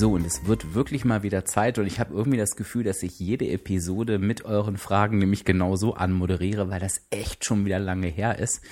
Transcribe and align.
So, 0.00 0.12
und 0.12 0.26
es 0.26 0.46
wird 0.46 0.72
wirklich 0.74 1.04
mal 1.04 1.22
wieder 1.22 1.44
Zeit 1.44 1.78
und 1.78 1.84
ich 1.84 2.00
habe 2.00 2.14
irgendwie 2.14 2.38
das 2.38 2.56
Gefühl, 2.56 2.84
dass 2.84 3.02
ich 3.02 3.18
jede 3.18 3.46
Episode 3.48 4.18
mit 4.18 4.46
euren 4.46 4.78
Fragen 4.78 5.18
nämlich 5.18 5.44
genau 5.44 5.76
so 5.76 5.92
anmoderiere, 5.92 6.70
weil 6.70 6.80
das 6.80 7.02
echt 7.10 7.44
schon 7.44 7.66
wieder 7.66 7.78
lange 7.78 8.06
her 8.06 8.38
ist, 8.38 8.62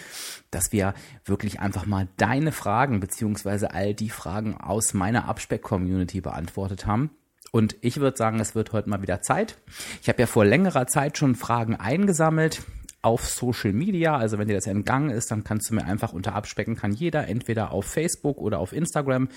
dass 0.51 0.73
wir 0.73 0.95
wirklich 1.27 1.61
einfach 1.61 1.85
mal 1.85 2.09
deine 2.17 2.51
Fragen 2.51 2.99
beziehungsweise 3.01 3.75
all 3.75 3.93
die 3.93 4.09
Fragen 4.09 4.57
aus 4.57 4.95
meiner 4.95 5.29
Abspeck-Community 5.29 6.23
beantwortet 6.23 6.87
haben. 6.87 7.11
Und 7.53 7.77
ich 7.83 8.01
würde 8.01 8.17
sagen, 8.17 8.41
es 8.41 8.55
wird 8.55 8.73
heute 8.73 8.89
mal 8.89 9.03
wieder 9.03 9.21
Zeit. 9.21 9.59
Ich 10.01 10.09
habe 10.09 10.21
ja 10.21 10.27
vor 10.27 10.47
längerer 10.47 10.87
Zeit 10.87 11.19
schon 11.19 11.35
Fragen 11.35 11.77
eingesammelt 11.77 12.63
auf 13.03 13.29
Social 13.29 13.73
Media. 13.73 14.17
Also 14.17 14.39
wenn 14.39 14.49
dir 14.49 14.55
das 14.55 14.67
entgangen 14.67 15.11
ist, 15.11 15.31
dann 15.31 15.45
kannst 15.45 15.71
du 15.71 15.75
mir 15.75 15.85
einfach 15.85 16.13
unter 16.13 16.35
Abspecken 16.35 16.77
kann 16.77 16.93
jeder 16.93 17.29
entweder 17.29 17.73
auf 17.73 17.87
Facebook 17.87 18.39
oder 18.39 18.59
auf 18.59 18.73
Instagram 18.73 19.29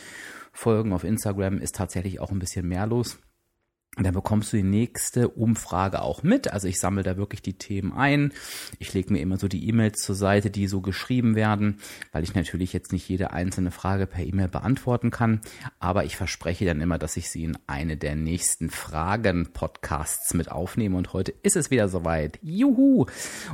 folgen. 0.51 0.93
Auf 0.93 1.03
Instagram 1.03 1.59
ist 1.59 1.75
tatsächlich 1.75 2.19
auch 2.19 2.31
ein 2.31 2.39
bisschen 2.39 2.67
mehr 2.67 2.87
los. 2.87 3.19
Dann 3.97 4.13
bekommst 4.13 4.53
du 4.53 4.57
die 4.57 4.63
nächste 4.63 5.27
Umfrage 5.27 6.01
auch 6.01 6.23
mit. 6.23 6.53
Also 6.53 6.69
ich 6.69 6.79
sammle 6.79 7.03
da 7.03 7.17
wirklich 7.17 7.41
die 7.41 7.57
Themen 7.57 7.91
ein. 7.91 8.31
Ich 8.79 8.93
lege 8.93 9.11
mir 9.11 9.19
immer 9.19 9.37
so 9.37 9.49
die 9.49 9.67
E-Mails 9.67 10.01
zur 10.01 10.15
Seite, 10.15 10.49
die 10.49 10.67
so 10.67 10.79
geschrieben 10.79 11.35
werden, 11.35 11.77
weil 12.13 12.23
ich 12.23 12.33
natürlich 12.33 12.71
jetzt 12.71 12.93
nicht 12.93 13.09
jede 13.09 13.31
einzelne 13.31 13.69
Frage 13.69 14.07
per 14.07 14.23
E-Mail 14.23 14.47
beantworten 14.47 15.11
kann. 15.11 15.41
Aber 15.79 16.05
ich 16.05 16.15
verspreche 16.15 16.63
dann 16.63 16.79
immer, 16.79 16.97
dass 16.99 17.17
ich 17.17 17.29
sie 17.29 17.43
in 17.43 17.57
eine 17.67 17.97
der 17.97 18.15
nächsten 18.15 18.69
Fragen-Podcasts 18.69 20.33
mit 20.35 20.49
aufnehme. 20.49 20.97
Und 20.97 21.11
heute 21.11 21.33
ist 21.43 21.57
es 21.57 21.69
wieder 21.69 21.89
soweit. 21.89 22.39
Juhu! 22.41 23.07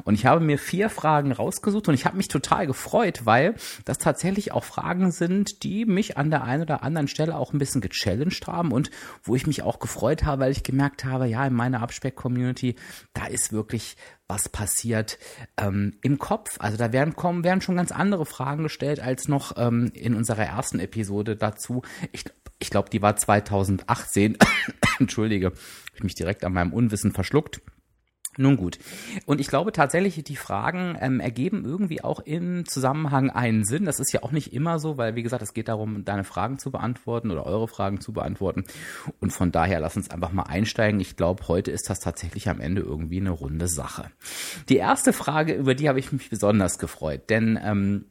Und 0.03 0.13
ich 0.13 0.27
habe 0.27 0.45
mir 0.45 0.59
vier 0.59 0.91
Fragen 0.91 1.31
rausgesucht 1.31 1.87
und 1.87 1.95
ich 1.95 2.05
habe 2.05 2.15
mich 2.15 2.27
total 2.27 2.67
gefreut, 2.67 3.21
weil 3.23 3.55
das 3.85 3.97
tatsächlich 3.97 4.51
auch 4.51 4.63
Fragen 4.63 5.09
sind, 5.09 5.63
die 5.63 5.85
mich 5.85 6.15
an 6.15 6.29
der 6.29 6.43
einen 6.43 6.61
oder 6.61 6.83
anderen 6.83 7.07
Stelle 7.07 7.35
auch 7.35 7.53
ein 7.53 7.59
bisschen 7.59 7.81
gechallenged 7.81 8.45
haben 8.45 8.71
und 8.71 8.91
wo 9.23 9.35
ich 9.35 9.47
mich 9.47 9.63
auch 9.63 9.79
gefreut 9.79 10.25
habe, 10.25 10.26
habe, 10.27 10.43
weil 10.43 10.51
ich 10.51 10.61
gemerkt 10.61 11.05
habe, 11.05 11.25
ja, 11.25 11.47
in 11.47 11.53
meiner 11.53 11.81
Abspeck-Community, 11.81 12.75
da 13.13 13.25
ist 13.25 13.51
wirklich 13.51 13.97
was 14.27 14.49
passiert 14.49 15.17
ähm, 15.57 15.97
im 16.03 16.19
Kopf. 16.19 16.57
Also 16.59 16.77
da 16.77 16.91
werden 16.93 17.15
kommen, 17.15 17.43
werden 17.43 17.61
schon 17.61 17.77
ganz 17.77 17.91
andere 17.91 18.27
Fragen 18.27 18.63
gestellt 18.63 18.99
als 18.99 19.27
noch 19.27 19.57
ähm, 19.57 19.91
in 19.95 20.13
unserer 20.13 20.43
ersten 20.45 20.79
Episode 20.79 21.35
dazu. 21.35 21.81
Ich, 22.11 22.25
ich 22.59 22.69
glaube, 22.69 22.89
die 22.91 23.01
war 23.01 23.15
2018. 23.15 24.37
Entschuldige, 24.99 25.53
ich 25.95 26.03
mich 26.03 26.13
direkt 26.13 26.43
an 26.43 26.53
meinem 26.53 26.73
Unwissen 26.73 27.11
verschluckt. 27.11 27.61
Nun 28.37 28.55
gut. 28.55 28.79
Und 29.25 29.41
ich 29.41 29.47
glaube 29.47 29.71
tatsächlich, 29.71 30.23
die 30.23 30.35
Fragen 30.35 30.95
ähm, 31.01 31.19
ergeben 31.19 31.65
irgendwie 31.65 32.03
auch 32.03 32.19
im 32.19 32.67
Zusammenhang 32.67 33.29
einen 33.31 33.65
Sinn. 33.65 33.85
Das 33.85 33.99
ist 33.99 34.13
ja 34.13 34.23
auch 34.23 34.31
nicht 34.31 34.53
immer 34.53 34.79
so, 34.79 34.97
weil 34.97 35.15
wie 35.15 35.23
gesagt, 35.23 35.41
es 35.41 35.53
geht 35.53 35.67
darum, 35.67 36.05
deine 36.05 36.23
Fragen 36.23 36.59
zu 36.59 36.71
beantworten 36.71 37.31
oder 37.31 37.45
eure 37.45 37.67
Fragen 37.67 37.99
zu 37.99 38.13
beantworten. 38.13 38.65
Und 39.19 39.31
von 39.31 39.51
daher 39.51 39.79
lass 39.79 39.97
uns 39.97 40.09
einfach 40.09 40.31
mal 40.31 40.43
einsteigen. 40.43 40.99
Ich 40.99 41.15
glaube, 41.15 41.47
heute 41.47 41.71
ist 41.71 41.89
das 41.89 41.99
tatsächlich 41.99 42.47
am 42.49 42.61
Ende 42.61 42.81
irgendwie 42.81 43.19
eine 43.19 43.31
runde 43.31 43.67
Sache. 43.67 44.11
Die 44.69 44.77
erste 44.77 45.13
Frage, 45.13 45.53
über 45.53 45.73
die 45.73 45.89
habe 45.89 45.99
ich 45.99 46.11
mich 46.11 46.29
besonders 46.29 46.77
gefreut, 46.77 47.29
denn 47.29 47.59
ähm, 47.61 48.05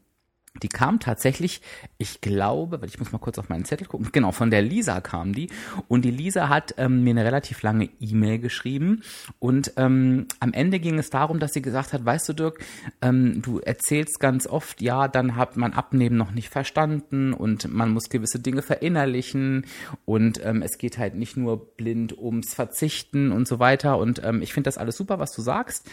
die 0.63 0.69
kam 0.69 1.01
tatsächlich, 1.01 1.61
ich 1.99 2.21
glaube, 2.21 2.81
weil 2.81 2.89
ich 2.89 2.99
muss 2.99 3.13
mal 3.13 3.19
kurz 3.19 3.39
auf 3.39 3.49
meinen 3.49 3.65
Zettel 3.65 3.87
gucken, 3.87 4.09
genau, 4.13 4.33
von 4.33 4.51
der 4.51 4.63
Lisa 4.63 5.01
kam 5.01 5.33
die. 5.33 5.49
Und 5.89 6.05
die 6.05 6.11
Lisa 6.11 6.49
hat 6.49 6.75
ähm, 6.79 7.05
mir 7.05 7.11
eine 7.11 7.25
relativ 7.25 7.63
lange 7.63 7.89
E-Mail 8.01 8.39
geschrieben. 8.39 9.03
Und 9.39 9.73
ähm, 9.77 10.27
am 10.41 10.53
Ende 10.53 10.81
ging 10.81 10.99
es 10.99 11.11
darum, 11.11 11.39
dass 11.39 11.53
sie 11.53 11.63
gesagt 11.63 11.93
hat, 11.93 12.05
weißt 12.05 12.29
du, 12.29 12.33
Dirk, 12.33 12.65
ähm, 13.03 13.43
du 13.43 13.59
erzählst 13.61 14.21
ganz 14.21 14.47
oft, 14.47 14.81
ja, 14.81 15.09
dann 15.09 15.37
hat 15.37 15.57
man 15.57 15.73
Abnehmen 15.73 16.17
noch 16.17 16.31
nicht 16.31 16.49
verstanden 16.49 17.33
und 17.33 17.73
man 17.73 17.91
muss 17.91 18.09
gewisse 18.09 18.39
Dinge 18.39 18.63
verinnerlichen 18.63 19.67
und 20.05 20.45
ähm, 20.45 20.63
es 20.63 20.79
geht 20.79 20.99
halt 20.99 21.15
nicht 21.15 21.37
nur 21.37 21.77
blind 21.77 22.17
ums 22.17 22.55
Verzichten 22.55 23.33
und 23.33 23.47
so 23.47 23.59
weiter. 23.59 23.99
Und 23.99 24.23
ähm, 24.25 24.43
ich 24.43 24.53
finde 24.53 24.69
das 24.69 24.79
alles 24.79 24.97
super, 24.97 25.19
was 25.19 25.33
du 25.33 25.43
sagst. 25.43 25.89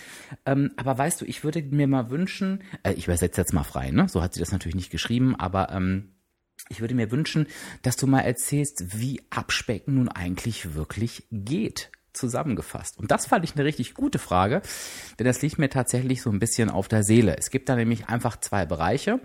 Ähm, 0.45 0.71
aber 0.77 0.97
weißt 0.97 1.21
du, 1.21 1.25
ich 1.25 1.43
würde 1.43 1.61
mir 1.61 1.87
mal 1.87 2.09
wünschen, 2.09 2.63
äh, 2.83 2.93
ich 2.93 3.07
übersetze 3.07 3.41
jetzt 3.41 3.53
mal 3.53 3.63
frei, 3.63 3.91
ne? 3.91 4.07
So 4.07 4.21
hat 4.21 4.33
sie 4.33 4.39
das 4.39 4.51
natürlich 4.53 4.75
nicht 4.75 4.91
geschrieben, 4.91 5.35
aber 5.35 5.69
ähm, 5.71 6.13
ich 6.69 6.79
würde 6.79 6.95
mir 6.95 7.11
wünschen, 7.11 7.47
dass 7.81 7.97
du 7.97 8.07
mal 8.07 8.21
erzählst, 8.21 8.99
wie 8.99 9.21
Abspecken 9.29 9.95
nun 9.95 10.07
eigentlich 10.07 10.75
wirklich 10.75 11.27
geht 11.31 11.91
zusammengefasst? 12.13 12.99
Und 12.99 13.11
das 13.11 13.25
fand 13.25 13.43
ich 13.43 13.55
eine 13.55 13.65
richtig 13.65 13.93
gute 13.93 14.19
Frage, 14.19 14.61
denn 15.19 15.25
das 15.25 15.41
liegt 15.41 15.57
mir 15.57 15.69
tatsächlich 15.69 16.21
so 16.21 16.29
ein 16.29 16.39
bisschen 16.39 16.69
auf 16.69 16.87
der 16.87 17.03
Seele. 17.03 17.35
Es 17.37 17.49
gibt 17.49 17.69
da 17.69 17.75
nämlich 17.75 18.07
einfach 18.07 18.39
zwei 18.39 18.65
Bereiche, 18.65 19.19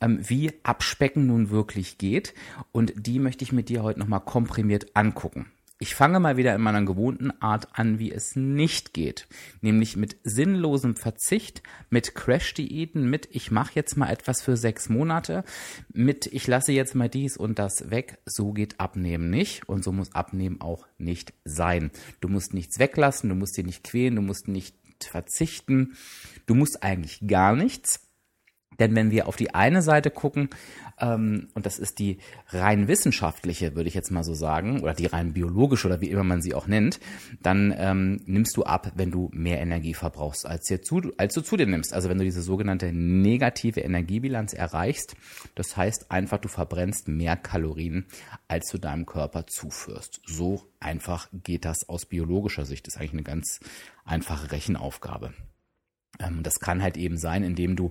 ähm, 0.00 0.18
wie 0.22 0.52
Abspecken 0.62 1.26
nun 1.26 1.50
wirklich 1.50 1.98
geht 1.98 2.34
und 2.72 2.92
die 2.96 3.18
möchte 3.18 3.44
ich 3.44 3.52
mit 3.52 3.68
dir 3.68 3.82
heute 3.82 3.98
nochmal 3.98 4.20
komprimiert 4.20 4.96
angucken. 4.96 5.50
Ich 5.80 5.94
fange 5.94 6.18
mal 6.18 6.36
wieder 6.36 6.56
in 6.56 6.60
meiner 6.60 6.82
gewohnten 6.82 7.30
Art 7.40 7.68
an, 7.78 8.00
wie 8.00 8.10
es 8.10 8.34
nicht 8.34 8.92
geht, 8.94 9.28
nämlich 9.60 9.96
mit 9.96 10.16
sinnlosem 10.24 10.96
Verzicht, 10.96 11.62
mit 11.88 12.16
Crash-Diäten, 12.16 13.08
mit 13.08 13.28
ich 13.30 13.52
mache 13.52 13.72
jetzt 13.76 13.96
mal 13.96 14.10
etwas 14.10 14.42
für 14.42 14.56
sechs 14.56 14.88
Monate, 14.88 15.44
mit 15.92 16.26
ich 16.26 16.48
lasse 16.48 16.72
jetzt 16.72 16.96
mal 16.96 17.08
dies 17.08 17.36
und 17.36 17.60
das 17.60 17.92
weg. 17.92 18.18
So 18.26 18.52
geht 18.52 18.80
Abnehmen 18.80 19.30
nicht 19.30 19.68
und 19.68 19.84
so 19.84 19.92
muss 19.92 20.16
Abnehmen 20.16 20.60
auch 20.60 20.84
nicht 20.98 21.32
sein. 21.44 21.92
Du 22.20 22.26
musst 22.26 22.54
nichts 22.54 22.80
weglassen, 22.80 23.28
du 23.28 23.36
musst 23.36 23.56
dir 23.56 23.64
nicht 23.64 23.84
quälen, 23.84 24.16
du 24.16 24.22
musst 24.22 24.48
nicht 24.48 24.74
verzichten, 25.04 25.94
du 26.46 26.56
musst 26.56 26.82
eigentlich 26.82 27.20
gar 27.28 27.54
nichts. 27.54 28.07
Denn 28.78 28.94
wenn 28.94 29.10
wir 29.10 29.26
auf 29.26 29.36
die 29.36 29.54
eine 29.54 29.82
Seite 29.82 30.10
gucken, 30.10 30.50
ähm, 31.00 31.48
und 31.54 31.66
das 31.66 31.78
ist 31.78 31.98
die 31.98 32.18
rein 32.48 32.88
wissenschaftliche, 32.88 33.74
würde 33.74 33.88
ich 33.88 33.94
jetzt 33.94 34.10
mal 34.10 34.24
so 34.24 34.34
sagen, 34.34 34.80
oder 34.80 34.94
die 34.94 35.06
rein 35.06 35.32
biologische 35.32 35.88
oder 35.88 36.00
wie 36.00 36.10
immer 36.10 36.24
man 36.24 36.42
sie 36.42 36.54
auch 36.54 36.66
nennt, 36.66 37.00
dann 37.42 37.74
ähm, 37.76 38.20
nimmst 38.26 38.56
du 38.56 38.64
ab, 38.64 38.92
wenn 38.94 39.10
du 39.10 39.30
mehr 39.32 39.60
Energie 39.60 39.94
verbrauchst, 39.94 40.46
als, 40.46 40.64
dir 40.64 40.82
zu, 40.82 41.12
als 41.16 41.34
du 41.34 41.40
zu 41.40 41.56
dir 41.56 41.66
nimmst. 41.66 41.92
Also 41.92 42.08
wenn 42.08 42.18
du 42.18 42.24
diese 42.24 42.42
sogenannte 42.42 42.92
negative 42.92 43.80
Energiebilanz 43.80 44.52
erreichst, 44.52 45.16
das 45.54 45.76
heißt 45.76 46.10
einfach, 46.10 46.38
du 46.38 46.48
verbrennst 46.48 47.08
mehr 47.08 47.36
Kalorien, 47.36 48.06
als 48.48 48.68
du 48.70 48.78
deinem 48.78 49.06
Körper 49.06 49.46
zuführst. 49.46 50.20
So 50.26 50.62
einfach 50.80 51.28
geht 51.32 51.64
das 51.64 51.88
aus 51.88 52.06
biologischer 52.06 52.64
Sicht. 52.64 52.86
Das 52.86 52.94
ist 52.94 53.00
eigentlich 53.00 53.12
eine 53.12 53.22
ganz 53.22 53.60
einfache 54.04 54.52
Rechenaufgabe. 54.52 55.32
Ähm, 56.20 56.42
das 56.42 56.60
kann 56.60 56.82
halt 56.82 56.96
eben 56.96 57.18
sein, 57.18 57.44
indem 57.44 57.76
du 57.76 57.90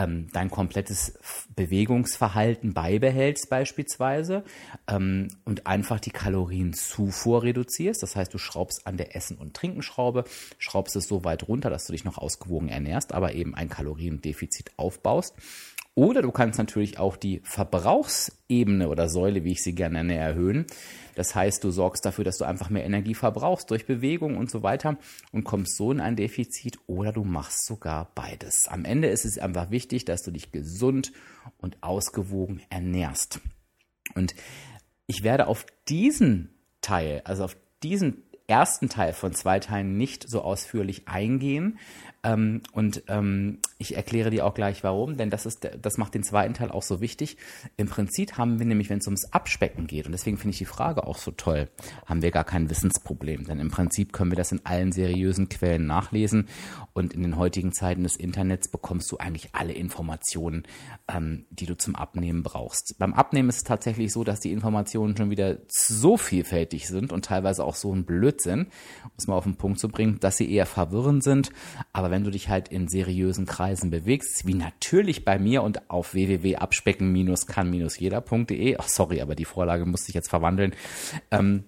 ähm, 0.00 0.28
dein 0.32 0.50
komplettes 0.50 1.18
Bewegungsverhalten 1.54 2.72
beibehältst 2.72 3.50
beispielsweise 3.50 4.44
ähm, 4.88 5.28
und 5.44 5.66
einfach 5.66 6.00
die 6.00 6.10
Kalorienzufuhr 6.10 7.42
reduzierst. 7.42 8.02
Das 8.02 8.16
heißt, 8.16 8.32
du 8.32 8.38
schraubst 8.38 8.86
an 8.86 8.96
der 8.96 9.14
Essen- 9.14 9.36
und 9.36 9.54
Trinkenschraube, 9.54 10.24
schraubst 10.58 10.96
es 10.96 11.06
so 11.06 11.24
weit 11.24 11.48
runter, 11.48 11.68
dass 11.68 11.86
du 11.86 11.92
dich 11.92 12.04
noch 12.04 12.18
ausgewogen 12.18 12.68
ernährst, 12.68 13.12
aber 13.12 13.34
eben 13.34 13.54
ein 13.54 13.68
Kaloriendefizit 13.68 14.72
aufbaust. 14.76 15.34
Oder 16.00 16.22
du 16.22 16.30
kannst 16.30 16.58
natürlich 16.58 16.98
auch 16.98 17.14
die 17.18 17.42
Verbrauchsebene 17.44 18.88
oder 18.88 19.10
Säule, 19.10 19.44
wie 19.44 19.52
ich 19.52 19.62
sie 19.62 19.74
gerne 19.74 20.02
nenne, 20.02 20.14
erhöhen. 20.14 20.64
Das 21.14 21.34
heißt, 21.34 21.62
du 21.62 21.70
sorgst 21.70 22.06
dafür, 22.06 22.24
dass 22.24 22.38
du 22.38 22.46
einfach 22.46 22.70
mehr 22.70 22.86
Energie 22.86 23.14
verbrauchst 23.14 23.70
durch 23.70 23.84
Bewegung 23.84 24.38
und 24.38 24.50
so 24.50 24.62
weiter 24.62 24.96
und 25.30 25.44
kommst 25.44 25.76
so 25.76 25.92
in 25.92 26.00
ein 26.00 26.16
Defizit 26.16 26.78
oder 26.86 27.12
du 27.12 27.22
machst 27.22 27.66
sogar 27.66 28.12
beides. 28.14 28.66
Am 28.66 28.86
Ende 28.86 29.08
ist 29.08 29.26
es 29.26 29.36
einfach 29.38 29.70
wichtig, 29.70 30.06
dass 30.06 30.22
du 30.22 30.30
dich 30.30 30.52
gesund 30.52 31.12
und 31.58 31.76
ausgewogen 31.82 32.62
ernährst. 32.70 33.40
Und 34.14 34.34
ich 35.06 35.22
werde 35.22 35.48
auf 35.48 35.66
diesen 35.86 36.48
Teil, 36.80 37.20
also 37.24 37.44
auf 37.44 37.58
diesen 37.82 38.22
ersten 38.46 38.88
Teil 38.88 39.12
von 39.12 39.34
zwei 39.34 39.60
Teilen 39.60 39.98
nicht 39.98 40.26
so 40.26 40.40
ausführlich 40.40 41.08
eingehen, 41.08 41.78
Ähm, 42.22 42.62
und 42.72 43.04
ähm, 43.08 43.60
ich 43.80 43.96
erkläre 43.96 44.28
dir 44.28 44.44
auch 44.44 44.52
gleich 44.52 44.84
warum, 44.84 45.16
denn 45.16 45.30
das 45.30 45.46
ist, 45.46 45.66
das 45.80 45.96
macht 45.96 46.14
den 46.14 46.22
zweiten 46.22 46.52
Teil 46.52 46.70
auch 46.70 46.82
so 46.82 47.00
wichtig. 47.00 47.38
Im 47.78 47.88
Prinzip 47.88 48.36
haben 48.36 48.58
wir 48.58 48.66
nämlich, 48.66 48.90
wenn 48.90 48.98
es 48.98 49.06
ums 49.06 49.32
Abspecken 49.32 49.86
geht, 49.86 50.04
und 50.04 50.12
deswegen 50.12 50.36
finde 50.36 50.50
ich 50.50 50.58
die 50.58 50.66
Frage 50.66 51.06
auch 51.06 51.16
so 51.16 51.30
toll, 51.30 51.70
haben 52.04 52.20
wir 52.20 52.30
gar 52.30 52.44
kein 52.44 52.68
Wissensproblem. 52.68 53.44
Denn 53.44 53.58
im 53.58 53.70
Prinzip 53.70 54.12
können 54.12 54.30
wir 54.32 54.36
das 54.36 54.52
in 54.52 54.66
allen 54.66 54.92
seriösen 54.92 55.48
Quellen 55.48 55.86
nachlesen. 55.86 56.48
Und 56.92 57.14
in 57.14 57.22
den 57.22 57.38
heutigen 57.38 57.72
Zeiten 57.72 58.02
des 58.02 58.16
Internets 58.16 58.68
bekommst 58.68 59.10
du 59.12 59.16
eigentlich 59.16 59.54
alle 59.54 59.72
Informationen, 59.72 60.64
ähm, 61.08 61.46
die 61.48 61.64
du 61.64 61.74
zum 61.74 61.96
Abnehmen 61.96 62.42
brauchst. 62.42 62.98
Beim 62.98 63.14
Abnehmen 63.14 63.48
ist 63.48 63.56
es 63.56 63.64
tatsächlich 63.64 64.12
so, 64.12 64.24
dass 64.24 64.40
die 64.40 64.52
Informationen 64.52 65.16
schon 65.16 65.30
wieder 65.30 65.56
so 65.68 66.18
vielfältig 66.18 66.86
sind 66.86 67.14
und 67.14 67.24
teilweise 67.24 67.64
auch 67.64 67.76
so 67.76 67.94
ein 67.94 68.04
Blödsinn, 68.04 68.66
um 69.04 69.10
es 69.16 69.26
mal 69.26 69.36
auf 69.36 69.44
den 69.44 69.56
Punkt 69.56 69.78
zu 69.78 69.88
bringen, 69.88 70.20
dass 70.20 70.36
sie 70.36 70.52
eher 70.52 70.66
verwirrend 70.66 71.24
sind. 71.24 71.50
Aber 71.94 72.10
wenn 72.10 72.24
du 72.24 72.30
dich 72.30 72.50
halt 72.50 72.68
in 72.68 72.86
seriösen 72.86 73.46
Kreisen 73.46 73.69
bewegst, 73.76 74.46
wie 74.46 74.54
natürlich 74.54 75.24
bei 75.24 75.38
mir 75.38 75.62
und 75.62 75.90
auf 75.90 76.14
www.abspecken-kann-jeder.de, 76.14 78.76
ach 78.78 78.88
sorry, 78.88 79.20
aber 79.20 79.34
die 79.34 79.44
Vorlage 79.44 79.84
musste 79.86 80.10
ich 80.10 80.14
jetzt 80.14 80.30
verwandeln, 80.30 80.74
ähm, 81.30 81.64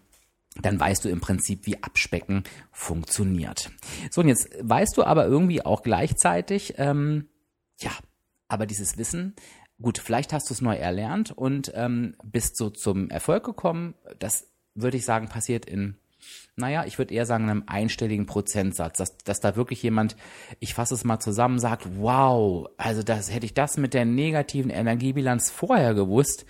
dann 0.61 0.79
weißt 0.79 1.05
du 1.05 1.09
im 1.09 1.21
Prinzip, 1.21 1.67
wie 1.67 1.83
Abspecken 1.83 2.45
funktioniert. 2.71 3.71
So, 4.11 4.21
und 4.21 4.29
jetzt 4.29 4.51
weißt 4.61 4.97
du 4.97 5.05
aber 5.05 5.27
irgendwie 5.27 5.65
auch 5.65 5.83
gleichzeitig, 5.83 6.75
ähm, 6.77 7.29
ja, 7.81 7.93
aber 8.49 8.67
dieses 8.67 8.99
Wissen, 8.99 9.35
gut, 9.81 9.99
vielleicht 9.99 10.33
hast 10.33 10.51
du 10.51 10.55
es 10.55 10.61
neu 10.61 10.77
erlernt 10.77 11.31
und 11.31 11.73
ähm, 11.75 12.15
bist 12.23 12.57
so 12.57 12.71
zum 12.71 13.11
Erfolg 13.11 13.45
gekommen. 13.45 13.95
Das 14.19 14.49
würde 14.75 14.97
ich 14.97 15.05
sagen, 15.05 15.29
passiert 15.29 15.67
in, 15.67 15.97
naja, 16.57 16.85
ich 16.87 16.99
würde 16.99 17.15
eher 17.15 17.25
sagen, 17.25 17.49
einem 17.49 17.65
einstelligen 17.67 18.27
Prozentsatz, 18.27 18.99
dass, 18.99 19.17
dass 19.19 19.41
da 19.41 19.57
wirklich 19.57 19.83
jemand, 19.83 20.17
ich 20.61 20.75
fasse 20.75 20.95
es 20.95 21.05
mal 21.05 21.19
zusammen, 21.19 21.59
sagt, 21.59 21.89
wow, 21.99 22.69
also 22.77 23.03
das 23.03 23.33
hätte 23.33 23.47
ich 23.47 23.55
das 23.55 23.79
mit 23.79 23.95
der 23.95 24.05
negativen 24.05 24.71
Energiebilanz 24.71 25.51
vorher 25.51 25.95
gewusst, 25.95 26.45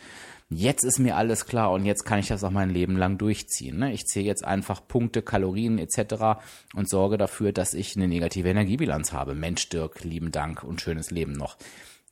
jetzt 0.51 0.85
ist 0.85 0.99
mir 0.99 1.17
alles 1.17 1.47
klar 1.47 1.71
und 1.71 1.85
jetzt 1.85 2.05
kann 2.05 2.19
ich 2.19 2.29
das 2.29 2.43
auch 2.43 2.51
mein 2.51 2.71
Leben 2.71 2.97
lang 2.97 3.17
durchziehen. 3.17 3.79
Ne? 3.79 3.93
Ich 3.93 4.07
zähle 4.07 4.27
jetzt 4.27 4.45
einfach 4.45 4.87
Punkte, 4.87 5.23
Kalorien 5.23 5.79
etc. 5.79 6.43
und 6.75 6.89
sorge 6.89 7.17
dafür, 7.17 7.53
dass 7.53 7.73
ich 7.73 7.97
eine 7.97 8.09
negative 8.09 8.49
Energiebilanz 8.49 9.13
habe. 9.13 9.35
Mensch, 9.35 9.69
Dirk, 9.69 10.03
lieben 10.05 10.33
Dank 10.33 10.65
und 10.65 10.81
schönes 10.81 11.11
Leben 11.11 11.33
noch. 11.33 11.57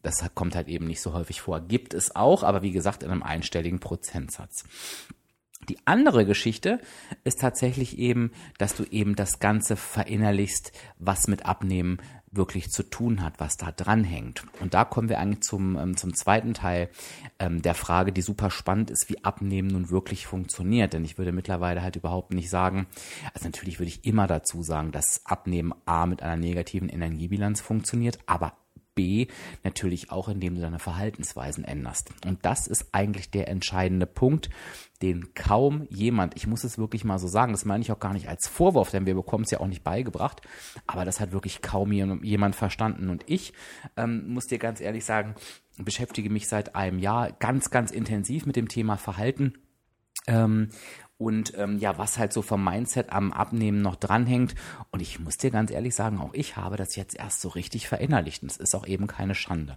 Das 0.02 0.24
kommt 0.34 0.54
halt 0.54 0.68
eben 0.68 0.86
nicht 0.86 1.02
so 1.02 1.12
häufig 1.12 1.42
vor. 1.42 1.60
Gibt 1.60 1.92
es 1.92 2.16
auch, 2.16 2.42
aber 2.42 2.62
wie 2.62 2.72
gesagt 2.72 3.02
in 3.02 3.10
einem 3.10 3.22
einstelligen 3.22 3.80
Prozentsatz. 3.80 4.64
Die 5.68 5.78
andere 5.84 6.24
Geschichte 6.24 6.80
ist 7.24 7.40
tatsächlich 7.40 7.98
eben, 7.98 8.32
dass 8.58 8.74
du 8.74 8.84
eben 8.84 9.14
das 9.14 9.40
Ganze 9.40 9.76
verinnerlichst, 9.76 10.72
was 10.98 11.28
mit 11.28 11.46
Abnehmen 11.46 11.98
wirklich 12.32 12.70
zu 12.70 12.84
tun 12.84 13.22
hat, 13.22 13.40
was 13.40 13.56
da 13.56 13.72
dranhängt. 13.72 14.44
Und 14.60 14.74
da 14.74 14.84
kommen 14.84 15.08
wir 15.08 15.18
eigentlich 15.18 15.42
zum, 15.42 15.76
ähm, 15.76 15.96
zum 15.96 16.14
zweiten 16.14 16.54
Teil 16.54 16.88
ähm, 17.38 17.60
der 17.60 17.74
Frage, 17.74 18.12
die 18.12 18.22
super 18.22 18.50
spannend 18.50 18.90
ist, 18.90 19.08
wie 19.08 19.24
Abnehmen 19.24 19.68
nun 19.68 19.90
wirklich 19.90 20.26
funktioniert. 20.26 20.92
Denn 20.92 21.04
ich 21.04 21.18
würde 21.18 21.32
mittlerweile 21.32 21.82
halt 21.82 21.96
überhaupt 21.96 22.32
nicht 22.32 22.48
sagen, 22.48 22.86
also 23.34 23.46
natürlich 23.48 23.80
würde 23.80 23.88
ich 23.88 24.04
immer 24.04 24.28
dazu 24.28 24.62
sagen, 24.62 24.92
dass 24.92 25.26
Abnehmen 25.26 25.74
A 25.86 26.06
mit 26.06 26.22
einer 26.22 26.36
negativen 26.36 26.88
Energiebilanz 26.88 27.60
funktioniert, 27.60 28.18
aber 28.26 28.52
B 28.94 29.26
natürlich 29.64 30.10
auch, 30.10 30.28
indem 30.28 30.54
du 30.54 30.60
deine 30.60 30.78
Verhaltensweisen 30.78 31.64
änderst. 31.64 32.10
Und 32.26 32.44
das 32.44 32.66
ist 32.66 32.88
eigentlich 32.92 33.30
der 33.30 33.48
entscheidende 33.48 34.06
Punkt, 34.06 34.50
den 35.02 35.32
kaum 35.34 35.86
jemand, 35.88 36.36
ich 36.36 36.46
muss 36.46 36.64
es 36.64 36.76
wirklich 36.76 37.04
mal 37.04 37.18
so 37.18 37.26
sagen, 37.26 37.52
das 37.52 37.64
meine 37.64 37.82
ich 37.82 37.90
auch 37.92 38.00
gar 38.00 38.12
nicht 38.12 38.28
als 38.28 38.48
Vorwurf, 38.48 38.90
denn 38.90 39.06
wir 39.06 39.14
bekommen 39.14 39.44
es 39.44 39.50
ja 39.50 39.60
auch 39.60 39.66
nicht 39.66 39.82
beigebracht, 39.82 40.42
aber 40.86 41.04
das 41.04 41.20
hat 41.20 41.32
wirklich 41.32 41.62
kaum 41.62 41.92
jemand 41.92 42.56
verstanden. 42.56 43.08
Und 43.08 43.24
ich 43.26 43.54
ähm, 43.96 44.28
muss 44.28 44.46
dir 44.46 44.58
ganz 44.58 44.80
ehrlich 44.80 45.04
sagen, 45.04 45.34
beschäftige 45.78 46.30
mich 46.30 46.48
seit 46.48 46.74
einem 46.74 46.98
Jahr 46.98 47.32
ganz, 47.32 47.70
ganz 47.70 47.90
intensiv 47.90 48.46
mit 48.46 48.56
dem 48.56 48.68
Thema 48.68 48.96
Verhalten. 48.96 49.54
Ähm, 50.26 50.70
und 51.20 51.52
ähm, 51.58 51.76
ja, 51.78 51.98
was 51.98 52.16
halt 52.16 52.32
so 52.32 52.40
vom 52.40 52.64
Mindset 52.64 53.12
am 53.12 53.30
Abnehmen 53.30 53.82
noch 53.82 53.96
dranhängt. 53.96 54.54
Und 54.90 55.00
ich 55.00 55.20
muss 55.20 55.36
dir 55.36 55.50
ganz 55.50 55.70
ehrlich 55.70 55.94
sagen, 55.94 56.18
auch 56.18 56.32
ich 56.32 56.56
habe 56.56 56.78
das 56.78 56.96
jetzt 56.96 57.14
erst 57.14 57.42
so 57.42 57.50
richtig 57.50 57.88
verinnerlicht. 57.88 58.42
Und 58.42 58.50
es 58.50 58.56
ist 58.56 58.74
auch 58.74 58.86
eben 58.86 59.06
keine 59.06 59.34
Schande. 59.34 59.76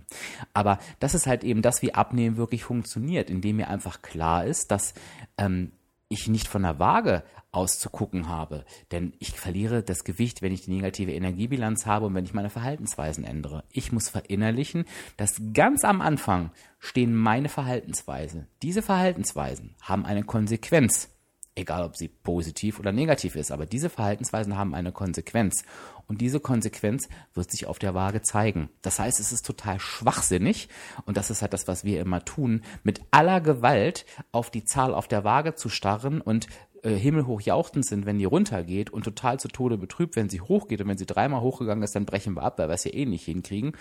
Aber 0.54 0.80
das 1.02 1.16
ist 1.16 1.28
halt 1.28 1.44
eben 1.44 1.62
das, 1.62 1.82
wie 1.82 1.94
Abnehmen 1.94 2.38
wirklich 2.38 2.64
funktioniert, 2.64 3.30
indem 3.30 3.58
mir 3.58 3.68
einfach 3.68 4.02
klar 4.02 4.46
ist, 4.46 4.72
dass 4.72 4.94
ähm, 5.38 5.74
ich 6.14 6.28
nicht 6.28 6.48
von 6.48 6.64
der 6.64 6.80
Waage 6.80 7.24
auszugucken 7.52 8.28
habe. 8.28 8.66
Denn 8.92 9.14
ich 9.20 9.40
verliere 9.40 9.84
das 9.84 10.04
Gewicht, 10.04 10.42
wenn 10.42 10.54
ich 10.54 10.66
die 10.66 10.72
negative 10.72 11.14
Energiebilanz 11.14 11.86
habe 11.86 12.08
und 12.08 12.16
wenn 12.16 12.26
ich 12.26 12.34
meine 12.34 12.50
Verhaltensweisen 12.50 13.24
ändere. 13.24 13.64
Ich 13.72 13.92
muss 13.92 14.10
verinnerlichen, 14.10 14.86
dass 15.18 15.42
ganz 15.54 15.84
am 15.84 16.02
Anfang 16.02 16.52
stehen 16.80 17.16
meine 17.16 17.50
Verhaltensweisen. 17.50 18.48
Diese 18.62 18.82
Verhaltensweisen 18.82 19.76
haben 19.82 20.06
eine 20.06 20.24
Konsequenz 20.24 21.10
egal 21.56 21.84
ob 21.84 21.96
sie 21.96 22.08
positiv 22.08 22.80
oder 22.80 22.92
negativ 22.92 23.36
ist, 23.36 23.52
aber 23.52 23.66
diese 23.66 23.90
Verhaltensweisen 23.90 24.58
haben 24.58 24.74
eine 24.74 24.92
Konsequenz 24.92 25.64
und 26.08 26.22
diese 26.22 26.40
Konsequenz 26.40 27.10
wird 27.34 27.52
sich 27.52 27.68
auf 27.68 27.80
der 27.80 27.94
Waage 27.94 28.22
zeigen. 28.22 28.70
Das 28.82 29.00
heißt, 29.00 29.20
es 29.20 29.32
ist 29.32 29.46
total 29.46 29.80
schwachsinnig 29.80 30.70
und 31.06 31.18
das 31.18 31.30
ist 31.30 31.42
halt 31.42 31.54
das, 31.54 31.68
was 31.68 31.84
wir 31.84 32.02
immer 32.02 32.24
tun, 32.24 32.62
mit 32.84 33.02
aller 33.12 33.42
Gewalt 33.42 34.06
auf 34.32 34.52
die 34.52 34.66
Zahl 34.66 34.94
auf 34.94 35.08
der 35.08 35.24
Waage 35.24 35.56
zu 35.56 35.70
starren 35.70 36.22
und 36.22 36.48
äh, 36.84 36.96
himmelhoch 36.96 37.42
jauchtend 37.42 37.86
sind, 37.86 38.06
wenn 38.06 38.20
die 38.20 38.26
runtergeht 38.26 38.90
und 38.90 39.04
total 39.04 39.40
zu 39.40 39.48
Tode 39.48 39.78
betrübt, 39.78 40.16
wenn 40.16 40.30
sie 40.30 40.42
hochgeht 40.42 40.82
und 40.82 40.88
wenn 40.88 40.98
sie 40.98 41.06
dreimal 41.06 41.42
hochgegangen 41.42 41.84
ist, 41.84 41.96
dann 41.96 42.06
brechen 42.06 42.36
wir 42.36 42.44
ab, 42.44 42.60
weil 42.60 42.68
wir 42.68 42.74
es 42.74 42.84
ja 42.84 42.94
eh 42.94 43.06
nicht 43.06 43.26
hinkriegen, 43.26 43.72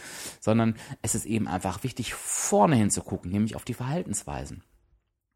sondern 0.40 0.76
es 1.02 1.14
ist 1.14 1.26
eben 1.26 1.48
einfach 1.48 1.82
wichtig, 1.82 2.14
vorne 2.14 2.76
hinzugucken, 2.76 3.32
nämlich 3.32 3.56
auf 3.56 3.64
die 3.64 3.74
Verhaltensweisen. 3.74 4.62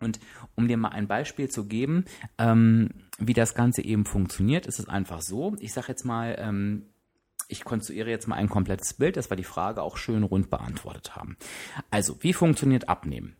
Und 0.00 0.20
um 0.54 0.68
dir 0.68 0.76
mal 0.76 0.90
ein 0.90 1.08
Beispiel 1.08 1.48
zu 1.48 1.66
geben, 1.66 2.04
ähm, 2.38 2.90
wie 3.18 3.32
das 3.32 3.54
Ganze 3.54 3.82
eben 3.82 4.04
funktioniert, 4.04 4.66
ist 4.66 4.78
es 4.78 4.88
einfach 4.88 5.22
so. 5.22 5.56
Ich 5.60 5.72
sage 5.72 5.88
jetzt 5.88 6.04
mal, 6.04 6.36
ähm, 6.38 6.86
ich 7.48 7.64
konstruiere 7.64 8.10
jetzt 8.10 8.28
mal 8.28 8.36
ein 8.36 8.48
komplettes 8.48 8.94
Bild, 8.94 9.16
dass 9.16 9.30
wir 9.30 9.36
die 9.36 9.44
Frage 9.44 9.82
auch 9.82 9.96
schön 9.96 10.22
rund 10.22 10.50
beantwortet 10.50 11.16
haben. 11.16 11.36
Also, 11.90 12.22
wie 12.22 12.32
funktioniert 12.32 12.88
Abnehmen? 12.88 13.36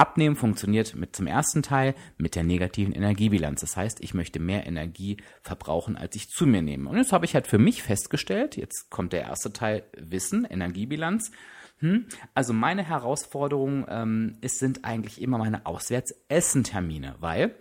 Abnehmen 0.00 0.34
funktioniert 0.34 0.94
mit 0.94 1.14
zum 1.14 1.26
ersten 1.26 1.62
Teil 1.62 1.94
mit 2.16 2.34
der 2.34 2.42
negativen 2.42 2.94
Energiebilanz. 2.94 3.60
Das 3.60 3.76
heißt, 3.76 4.02
ich 4.02 4.14
möchte 4.14 4.40
mehr 4.40 4.66
Energie 4.66 5.18
verbrauchen, 5.42 5.96
als 5.96 6.16
ich 6.16 6.30
zu 6.30 6.46
mir 6.46 6.62
nehme. 6.62 6.88
Und 6.88 6.96
jetzt 6.96 7.12
habe 7.12 7.26
ich 7.26 7.34
halt 7.34 7.46
für 7.46 7.58
mich 7.58 7.82
festgestellt, 7.82 8.56
jetzt 8.56 8.88
kommt 8.88 9.12
der 9.12 9.22
erste 9.22 9.52
Teil 9.52 9.84
Wissen, 9.98 10.46
Energiebilanz. 10.46 11.30
Hm? 11.80 12.06
Also 12.34 12.52
meine 12.52 12.82
Herausforderung 12.82 13.86
ähm, 13.88 14.36
ist, 14.40 14.58
sind 14.58 14.84
eigentlich 14.84 15.20
immer 15.20 15.38
meine 15.38 15.66
Auswärtsessen-Termine, 15.66 17.16
weil 17.20 17.54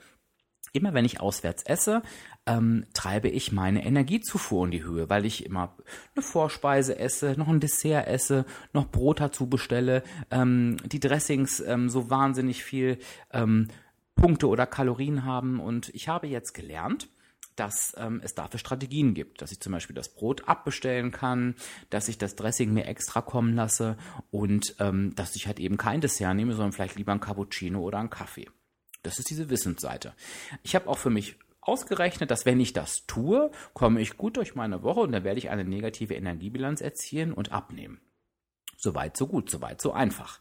immer 0.73 0.93
wenn 0.93 1.05
ich 1.05 1.19
auswärts 1.19 1.63
esse, 1.63 2.03
ähm, 2.45 2.85
treibe 2.93 3.29
ich 3.29 3.51
meine 3.51 3.85
Energiezufuhr 3.85 4.65
in 4.65 4.71
die 4.71 4.83
Höhe, 4.83 5.09
weil 5.09 5.25
ich 5.25 5.45
immer 5.45 5.75
eine 6.15 6.23
Vorspeise 6.23 6.97
esse, 6.97 7.35
noch 7.37 7.47
ein 7.47 7.59
Dessert 7.59 8.07
esse, 8.07 8.45
noch 8.73 8.89
Brot 8.89 9.19
dazu 9.19 9.47
bestelle, 9.47 10.03
ähm, 10.31 10.77
die 10.85 10.99
Dressings 10.99 11.59
ähm, 11.61 11.89
so 11.89 12.09
wahnsinnig 12.09 12.63
viel 12.63 12.99
ähm, 13.31 13.67
Punkte 14.15 14.47
oder 14.47 14.65
Kalorien 14.65 15.23
haben. 15.25 15.59
Und 15.59 15.89
ich 15.89 16.07
habe 16.07 16.27
jetzt 16.27 16.53
gelernt, 16.53 17.07
dass 17.59 17.93
ähm, 17.97 18.21
es 18.23 18.35
dafür 18.35 18.59
Strategien 18.59 19.13
gibt, 19.13 19.41
dass 19.41 19.51
ich 19.51 19.59
zum 19.59 19.73
Beispiel 19.73 19.95
das 19.95 20.09
Brot 20.09 20.47
abbestellen 20.47 21.11
kann, 21.11 21.55
dass 21.89 22.07
ich 22.07 22.17
das 22.17 22.35
Dressing 22.35 22.73
mir 22.73 22.85
extra 22.85 23.21
kommen 23.21 23.53
lasse 23.55 23.97
und 24.31 24.75
ähm, 24.79 25.13
dass 25.15 25.35
ich 25.35 25.47
halt 25.47 25.59
eben 25.59 25.77
kein 25.77 26.01
Dessert 26.01 26.35
nehme, 26.35 26.53
sondern 26.53 26.71
vielleicht 26.71 26.95
lieber 26.95 27.11
ein 27.11 27.19
Cappuccino 27.19 27.81
oder 27.81 27.99
einen 27.99 28.09
Kaffee. 28.09 28.47
Das 29.03 29.19
ist 29.19 29.29
diese 29.29 29.49
Wissensseite. 29.49 30.13
Ich 30.63 30.75
habe 30.75 30.87
auch 30.87 30.97
für 30.97 31.09
mich 31.09 31.37
ausgerechnet, 31.61 32.31
dass 32.31 32.45
wenn 32.45 32.59
ich 32.59 32.73
das 32.73 33.05
tue, 33.05 33.51
komme 33.73 34.01
ich 34.01 34.17
gut 34.17 34.37
durch 34.37 34.55
meine 34.55 34.83
Woche 34.83 35.01
und 35.01 35.11
dann 35.11 35.23
werde 35.23 35.39
ich 35.39 35.49
eine 35.49 35.65
negative 35.65 36.15
Energiebilanz 36.15 36.81
erzielen 36.81 37.33
und 37.33 37.51
abnehmen. 37.51 38.01
Soweit, 38.81 39.17
so 39.17 39.27
gut, 39.27 39.49
soweit, 39.49 39.81
so 39.81 39.91
einfach. 39.91 40.39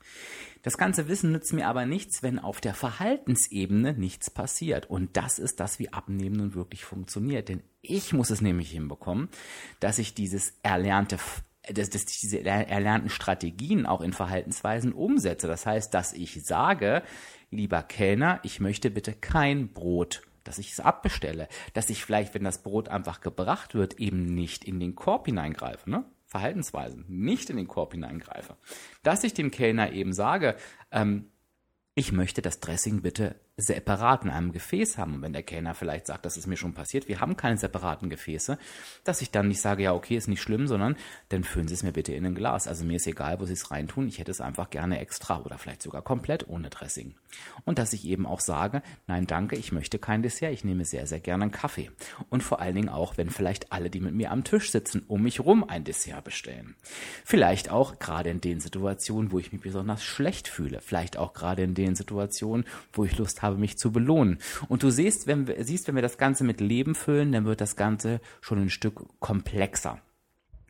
Das 0.63 0.79
ganze 0.79 1.09
Wissen 1.09 1.33
nützt 1.33 1.53
mir 1.53 1.67
aber 1.67 1.87
nichts, 1.87 2.23
wenn 2.23 2.39
auf 2.39 2.61
der 2.61 2.73
Verhaltensebene 2.73 3.95
nichts 3.95 4.31
passiert. 4.31 4.89
Und 4.89 5.17
das 5.17 5.41
ist 5.41 5.59
das, 5.59 5.81
wie 5.81 5.93
Abnehmen 5.93 6.37
nun 6.37 6.55
wirklich 6.55 6.85
funktioniert. 6.85 7.49
Denn 7.49 7.65
ich 7.83 8.13
muss 8.13 8.31
es 8.31 8.41
nämlich 8.41 8.71
hinbekommen, 8.71 9.29
dass 9.81 9.99
ich 9.99 10.15
dieses 10.15 10.55
erlernte 10.63 11.19
dass, 11.69 11.91
dass 11.91 12.05
ich 12.05 12.21
diese 12.21 12.45
erlernten 12.45 13.11
Strategien 13.11 13.87
auch 13.87 14.03
in 14.03 14.13
Verhaltensweisen 14.13 14.93
umsetze. 14.93 15.49
Das 15.49 15.67
heißt, 15.67 15.93
dass 15.93 16.13
ich 16.13 16.43
sage, 16.45 17.03
lieber 17.51 17.83
Kellner, 17.83 18.39
ich 18.45 18.61
möchte 18.61 18.91
bitte 18.91 19.15
kein 19.15 19.73
Brot 19.73 20.23
dass 20.45 20.57
ich 20.57 20.73
es 20.73 20.81
abbestelle, 20.81 21.47
dass 21.75 21.91
ich 21.91 22.03
vielleicht, 22.03 22.33
wenn 22.33 22.43
das 22.43 22.63
Brot 22.63 22.89
einfach 22.89 23.21
gebracht 23.21 23.75
wird, 23.75 24.01
eben 24.01 24.25
nicht 24.25 24.65
in 24.65 24.81
den 24.81 24.95
Korb 24.95 25.27
hineingreife. 25.27 25.91
Ne? 25.91 26.05
Verhaltensweisen 26.29 27.05
nicht 27.09 27.51
in 27.51 27.57
den 27.57 27.67
Korb 27.67 27.93
hineingreife. 27.93 28.57
Dass 29.03 29.25
ich 29.25 29.35
dem 29.35 29.51
Kellner 29.51 29.93
eben 29.93 30.13
sage, 30.13 30.57
ähm, 30.93 31.31
ich 31.99 32.13
möchte 32.13 32.43
das 32.43 32.61
Dressing 32.61 33.03
bitte 33.03 33.35
separat 33.57 34.25
in 34.25 34.31
einem 34.31 34.53
Gefäß 34.53 34.99
haben. 34.99 35.15
Und 35.15 35.23
wenn 35.23 35.33
der 35.33 35.43
Kellner 35.43 35.75
vielleicht 35.75 36.07
sagt, 36.07 36.25
das 36.25 36.37
ist 36.37 36.47
mir 36.47 36.57
schon 36.57 36.75
passiert, 36.75 37.09
wir 37.09 37.21
haben 37.21 37.37
keine 37.37 37.59
separaten 37.59 38.09
Gefäße, 38.09 38.57
dass 39.03 39.21
ich 39.21 39.33
dann 39.33 39.49
nicht 39.49 39.61
sage, 39.61 39.83
ja, 39.83 39.93
okay, 39.93 40.17
ist 40.17 40.29
nicht 40.29 40.41
schlimm, 40.41 40.69
sondern 40.69 40.97
dann 41.31 41.43
füllen 41.43 41.67
Sie 41.67 41.75
es 41.75 41.83
mir 41.83 41.91
bitte 41.91 42.15
in 42.15 42.25
ein 42.25 42.37
Glas. 42.37 42.69
Also 42.69 42.85
mir 42.85 42.97
ist 42.97 43.09
egal, 43.09 43.41
wo 43.41 43.47
Sie 43.47 43.55
es 43.55 43.73
reintun, 43.73 44.07
ich 44.07 44.21
hätte 44.21 44.31
es 44.31 44.41
einfach 44.41 44.71
gerne 44.71 45.01
extra 45.01 45.41
oder 45.41 45.59
vielleicht 45.59 45.83
sogar 45.83 46.03
komplett 46.03 46.49
ohne 46.49 46.71
Dressing. 46.71 47.17
Und 47.65 47.81
dass 47.81 47.93
ich 47.93 48.05
eben 48.07 48.27
auch 48.27 48.41
sage, 48.41 48.81
nein, 49.09 49.27
danke, 49.27 49.57
ich 49.57 49.73
möchte 49.73 49.99
kein 49.99 50.23
Dessert, 50.23 50.53
ich 50.53 50.63
nehme 50.63 50.85
sehr, 50.85 51.09
sehr 51.09 51.21
gerne 51.21 51.43
einen 51.43 51.53
Kaffee. 51.53 51.91
Und 52.31 52.45
vor 52.45 52.61
allen 52.61 52.77
Dingen 52.77 52.89
auch, 52.89 53.17
wenn 53.17 53.29
vielleicht 53.29 53.73
alle, 53.73 53.91
die 53.91 54.01
mit 54.01 54.15
mir 54.15 54.31
am 54.31 54.45
Tisch 54.45 54.71
sitzen, 54.71 55.03
um 55.09 55.25
mich 55.25 55.41
rum 55.41 55.69
ein 55.69 55.83
Dessert 55.83 56.23
bestellen. 56.23 56.77
Vielleicht 57.25 57.71
auch 57.71 57.99
gerade 57.99 58.31
in 58.31 58.41
den 58.41 58.61
Situationen, 58.61 59.33
wo 59.33 59.41
ich 59.41 59.53
mich 59.53 59.63
besonders 59.63 60.05
schlecht 60.05 60.47
fühle. 60.47 60.81
Vielleicht 60.81 61.17
auch 61.17 61.33
gerade 61.33 61.65
in 61.65 61.75
den 61.75 61.88
Situationen, 61.97 62.65
wo 62.93 63.05
ich 63.05 63.19
Lust 63.19 63.43
habe, 63.43 63.49
habe, 63.49 63.59
mich 63.59 63.79
zu 63.79 63.91
belohnen. 63.91 64.39
Und 64.69 64.83
du 64.83 64.91
siehst, 64.91 65.27
wenn 65.27 65.49
wir, 65.49 65.63
siehst, 65.65 65.89
wenn 65.89 65.97
wir 65.97 66.03
das 66.03 66.19
Ganze 66.19 66.45
mit 66.45 66.61
Leben 66.61 66.95
füllen, 66.95 67.33
dann 67.33 67.45
wird 67.45 67.61
das 67.61 67.77
Ganze 67.77 68.21
schon 68.41 68.59
ein 68.59 68.71
Stück 68.71 69.03
komplexer. 69.19 70.01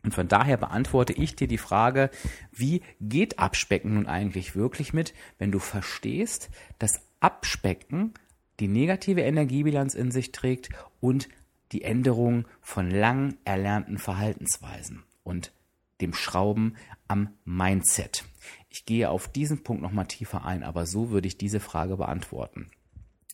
Und 0.03 0.13
von 0.13 0.27
daher 0.27 0.57
beantworte 0.57 1.13
ich 1.13 1.35
dir 1.35 1.47
die 1.47 1.57
Frage, 1.57 2.09
wie 2.51 2.81
geht 3.01 3.37
Abspecken 3.37 3.95
nun 3.95 4.07
eigentlich 4.07 4.55
wirklich 4.55 4.93
mit, 4.93 5.13
wenn 5.37 5.51
du 5.51 5.59
verstehst, 5.59 6.49
dass 6.79 7.01
Abspecken 7.19 8.13
die 8.61 8.69
negative 8.69 9.21
Energiebilanz 9.21 9.93
in 9.93 10.11
sich 10.11 10.31
trägt 10.31 10.69
und 11.01 11.27
die 11.73 11.83
Änderung 11.83 12.45
von 12.61 12.89
lang 12.89 13.37
erlernten 13.43 13.97
Verhaltensweisen 13.97 15.03
und 15.23 15.51
dem 15.99 16.13
Schrauben 16.13 16.75
am 17.09 17.29
Mindset. 17.43 18.23
Ich 18.69 18.85
gehe 18.85 19.09
auf 19.09 19.27
diesen 19.27 19.63
Punkt 19.63 19.81
nochmal 19.81 20.05
tiefer 20.05 20.45
ein, 20.45 20.63
aber 20.63 20.85
so 20.85 21.09
würde 21.09 21.27
ich 21.27 21.37
diese 21.37 21.59
Frage 21.59 21.97
beantworten. 21.97 22.69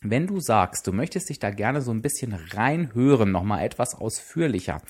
Wenn 0.02 0.26
du 0.26 0.40
sagst, 0.40 0.86
du 0.86 0.92
möchtest 0.92 1.28
dich 1.28 1.38
da 1.38 1.50
gerne 1.50 1.82
so 1.82 1.90
ein 1.90 2.02
bisschen 2.02 2.32
reinhören, 2.32 3.32
nochmal 3.32 3.64
etwas 3.64 3.94
ausführlicher, 3.94 4.80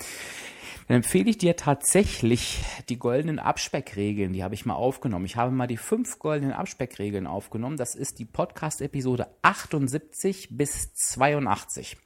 dann 0.89 0.99
empfehle 0.99 1.31
ich 1.31 1.39
dir 1.39 1.57
tatsächlich 1.57 2.61
die 2.89 2.99
goldenen 2.99 3.41
Abspeckregeln. 3.41 4.33
Die 4.33 4.45
habe 4.45 4.55
ich 4.55 4.67
mal 4.67 4.75
aufgenommen. 4.75 5.25
Ich 5.25 5.35
habe 5.35 5.51
mal 5.51 5.67
die 5.67 5.77
fünf 5.77 6.21
goldenen 6.21 6.53
Abspeckregeln 6.53 7.27
aufgenommen. 7.27 7.77
Das 7.77 7.97
ist 7.97 8.21
die 8.21 8.25
Podcast-Episode 8.25 9.27
78 9.43 10.49
bis 10.53 10.95
82. 10.95 11.97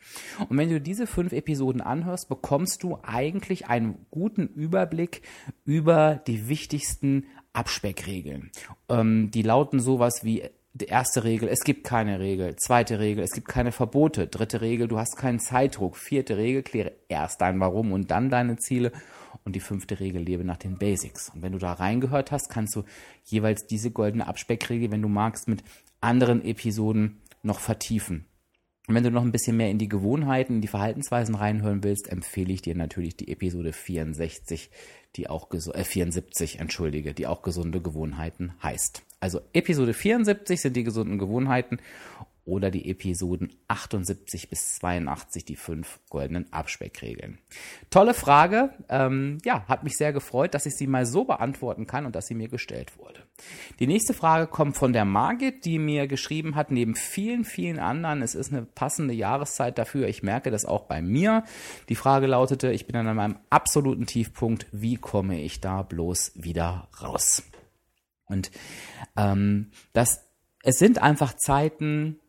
Und 0.48 0.56
wenn 0.56 0.70
du 0.70 0.80
diese 0.80 1.06
fünf 1.06 1.32
Episoden 1.32 1.82
anhörst, 1.82 2.30
bekommst 2.30 2.82
du 2.82 2.98
eigentlich 3.02 3.66
einen 3.66 4.06
guten 4.10 4.46
Überblick 4.46 5.22
über 5.66 6.14
die 6.26 6.48
wichtigsten 6.48 7.26
Abspeckregeln. 7.52 8.50
Ähm, 8.88 9.30
die 9.30 9.42
lauten 9.42 9.80
sowas 9.80 10.20
wie 10.22 10.44
die 10.72 10.86
erste 10.86 11.24
Regel, 11.24 11.48
es 11.48 11.60
gibt 11.64 11.84
keine 11.84 12.20
Regel. 12.20 12.54
Zweite 12.56 13.00
Regel, 13.00 13.24
es 13.24 13.32
gibt 13.32 13.48
keine 13.48 13.72
Verbote. 13.72 14.28
Dritte 14.28 14.60
Regel, 14.60 14.86
du 14.86 14.98
hast 14.98 15.16
keinen 15.16 15.40
Zeitdruck. 15.40 15.96
Vierte 15.96 16.36
Regel, 16.36 16.62
kläre 16.62 16.92
erst 17.08 17.40
dein 17.40 17.58
Warum 17.58 17.92
und 17.92 18.10
dann 18.10 18.30
deine 18.30 18.56
Ziele. 18.56 18.92
Und 19.44 19.56
die 19.56 19.60
fünfte 19.60 19.98
Regel, 20.00 20.22
lebe 20.22 20.44
nach 20.44 20.58
den 20.58 20.78
Basics. 20.78 21.30
Und 21.30 21.42
wenn 21.42 21.52
du 21.52 21.58
da 21.58 21.72
reingehört 21.72 22.30
hast, 22.30 22.50
kannst 22.50 22.76
du 22.76 22.84
jeweils 23.24 23.66
diese 23.66 23.90
goldene 23.90 24.26
Abspeckregel, 24.26 24.90
wenn 24.90 25.02
du 25.02 25.08
magst, 25.08 25.48
mit 25.48 25.64
anderen 26.00 26.44
Episoden 26.44 27.20
noch 27.42 27.58
vertiefen. 27.58 28.26
Und 28.86 28.94
wenn 28.94 29.04
du 29.04 29.10
noch 29.10 29.22
ein 29.22 29.32
bisschen 29.32 29.56
mehr 29.56 29.70
in 29.70 29.78
die 29.78 29.88
Gewohnheiten, 29.88 30.56
in 30.56 30.60
die 30.60 30.68
Verhaltensweisen 30.68 31.34
reinhören 31.34 31.84
willst, 31.84 32.08
empfehle 32.08 32.52
ich 32.52 32.62
dir 32.62 32.74
natürlich 32.74 33.16
die 33.16 33.30
Episode 33.30 33.72
64, 33.72 34.70
die 35.16 35.28
auch 35.28 35.50
äh, 35.52 35.84
74, 35.84 36.58
entschuldige, 36.58 37.14
die 37.14 37.26
auch 37.26 37.42
gesunde 37.42 37.80
Gewohnheiten 37.80 38.54
heißt. 38.62 39.02
Also 39.20 39.40
Episode 39.52 39.92
74 39.92 40.60
sind 40.60 40.76
die 40.76 40.84
gesunden 40.84 41.18
Gewohnheiten 41.18 41.78
oder 42.50 42.70
die 42.70 42.90
Episoden 42.90 43.52
78 43.68 44.50
bis 44.50 44.74
82, 44.76 45.44
die 45.44 45.54
fünf 45.54 46.00
goldenen 46.10 46.52
Abspeckregeln. 46.52 47.38
Tolle 47.90 48.12
Frage. 48.12 48.70
Ähm, 48.88 49.38
ja, 49.44 49.64
hat 49.68 49.84
mich 49.84 49.96
sehr 49.96 50.12
gefreut, 50.12 50.54
dass 50.54 50.66
ich 50.66 50.74
sie 50.74 50.88
mal 50.88 51.06
so 51.06 51.24
beantworten 51.24 51.86
kann 51.86 52.06
und 52.06 52.16
dass 52.16 52.26
sie 52.26 52.34
mir 52.34 52.48
gestellt 52.48 52.98
wurde. 52.98 53.22
Die 53.78 53.86
nächste 53.86 54.12
Frage 54.12 54.48
kommt 54.48 54.76
von 54.76 54.92
der 54.92 55.04
Margit, 55.04 55.64
die 55.64 55.78
mir 55.78 56.08
geschrieben 56.08 56.56
hat, 56.56 56.72
neben 56.72 56.96
vielen, 56.96 57.44
vielen 57.44 57.78
anderen, 57.78 58.20
es 58.20 58.34
ist 58.34 58.52
eine 58.52 58.62
passende 58.62 59.14
Jahreszeit 59.14 59.78
dafür. 59.78 60.08
Ich 60.08 60.22
merke 60.22 60.50
das 60.50 60.64
auch 60.64 60.86
bei 60.86 61.00
mir. 61.00 61.44
Die 61.88 61.94
Frage 61.94 62.26
lautete, 62.26 62.72
ich 62.72 62.86
bin 62.86 62.96
an 62.96 63.16
meinem 63.16 63.38
absoluten 63.48 64.06
Tiefpunkt. 64.06 64.66
Wie 64.72 64.96
komme 64.96 65.40
ich 65.40 65.60
da 65.60 65.82
bloß 65.82 66.32
wieder 66.34 66.88
raus? 67.00 67.44
Und 68.26 68.50
ähm, 69.16 69.70
das, 69.92 70.24
es 70.62 70.78
sind 70.78 71.02
einfach 71.02 71.34
Zeiten, 71.34 72.20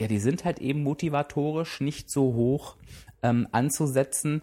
ja, 0.00 0.08
die 0.08 0.18
sind 0.18 0.44
halt 0.44 0.58
eben 0.60 0.82
motivatorisch 0.82 1.80
nicht 1.80 2.10
so 2.10 2.34
hoch 2.34 2.76
ähm, 3.22 3.48
anzusetzen, 3.52 4.42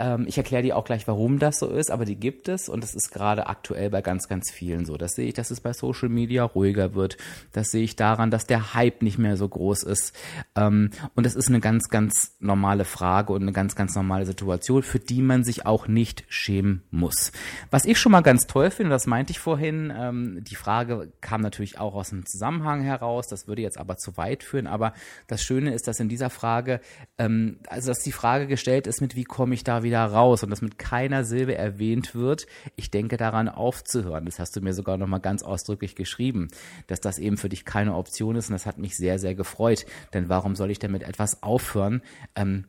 ähm, 0.00 0.24
ich 0.26 0.38
erkläre 0.38 0.62
dir 0.62 0.76
auch 0.76 0.84
gleich, 0.84 1.06
warum 1.06 1.38
das 1.38 1.58
so 1.58 1.68
ist, 1.68 1.90
aber 1.90 2.06
die 2.06 2.16
gibt 2.16 2.48
es 2.48 2.68
und 2.70 2.82
es 2.82 2.94
ist 2.94 3.12
gerade 3.12 3.46
aktuell 3.48 3.90
bei 3.90 4.00
ganz, 4.00 4.28
ganz 4.28 4.50
vielen 4.50 4.86
so. 4.86 4.96
Das 4.96 5.12
sehe 5.12 5.28
ich, 5.28 5.34
dass 5.34 5.50
es 5.50 5.60
bei 5.60 5.74
Social 5.74 6.08
Media 6.08 6.42
ruhiger 6.42 6.94
wird. 6.94 7.18
Das 7.52 7.68
sehe 7.68 7.82
ich 7.82 7.96
daran, 7.96 8.30
dass 8.30 8.46
der 8.46 8.72
Hype 8.74 9.02
nicht 9.02 9.18
mehr 9.18 9.36
so 9.36 9.46
groß 9.46 9.82
ist. 9.82 10.14
Ähm, 10.56 10.90
und 11.14 11.26
das 11.26 11.34
ist 11.34 11.48
eine 11.48 11.60
ganz, 11.60 11.90
ganz 11.90 12.36
normale 12.40 12.86
Frage 12.86 13.34
und 13.34 13.42
eine 13.42 13.52
ganz, 13.52 13.76
ganz 13.76 13.94
normale 13.94 14.24
Situation, 14.24 14.82
für 14.82 14.98
die 14.98 15.20
man 15.20 15.44
sich 15.44 15.66
auch 15.66 15.86
nicht 15.86 16.24
schämen 16.28 16.82
muss. 16.90 17.32
Was 17.70 17.84
ich 17.84 17.98
schon 17.98 18.12
mal 18.12 18.22
ganz 18.22 18.46
toll 18.46 18.70
finde, 18.70 18.90
das 18.90 19.06
meinte 19.06 19.32
ich 19.32 19.38
vorhin, 19.38 19.92
ähm, 19.94 20.42
die 20.42 20.56
Frage 20.56 21.12
kam 21.20 21.42
natürlich 21.42 21.78
auch 21.78 21.94
aus 21.94 22.08
dem 22.08 22.24
Zusammenhang 22.24 22.80
heraus, 22.80 23.28
das 23.28 23.46
würde 23.46 23.60
jetzt 23.60 23.78
aber 23.78 23.98
zu 23.98 24.16
weit 24.16 24.44
führen, 24.44 24.66
aber 24.66 24.94
das 25.26 25.42
Schöne 25.42 25.74
ist, 25.74 25.86
dass 25.86 26.00
in 26.00 26.08
dieser 26.08 26.30
Frage, 26.30 26.80
ähm, 27.18 27.58
also 27.68 27.88
dass 27.88 27.98
die 27.98 28.12
Frage 28.12 28.46
gestellt 28.46 28.86
ist 28.86 29.02
mit, 29.02 29.14
wie 29.14 29.24
komme 29.24 29.52
ich 29.54 29.62
da 29.62 29.82
wieder 29.82 29.89
wieder 29.90 30.04
raus 30.04 30.44
und 30.44 30.50
das 30.50 30.62
mit 30.62 30.78
keiner 30.78 31.24
Silbe 31.24 31.56
erwähnt 31.56 32.14
wird, 32.14 32.46
ich 32.76 32.92
denke 32.92 33.16
daran 33.16 33.48
aufzuhören. 33.48 34.24
Das 34.24 34.38
hast 34.38 34.54
du 34.54 34.60
mir 34.60 34.72
sogar 34.72 34.96
nochmal 34.96 35.20
ganz 35.20 35.42
ausdrücklich 35.42 35.96
geschrieben, 35.96 36.48
dass 36.86 37.00
das 37.00 37.18
eben 37.18 37.36
für 37.36 37.48
dich 37.48 37.64
keine 37.64 37.96
Option 37.96 38.36
ist 38.36 38.48
und 38.48 38.52
das 38.52 38.66
hat 38.66 38.78
mich 38.78 38.96
sehr, 38.96 39.18
sehr 39.18 39.34
gefreut. 39.34 39.86
Denn 40.14 40.28
warum 40.28 40.54
soll 40.54 40.70
ich 40.70 40.78
denn 40.78 40.92
mit 40.92 41.02
etwas 41.02 41.42
aufhören? 41.42 42.02
Ähm, 42.36 42.66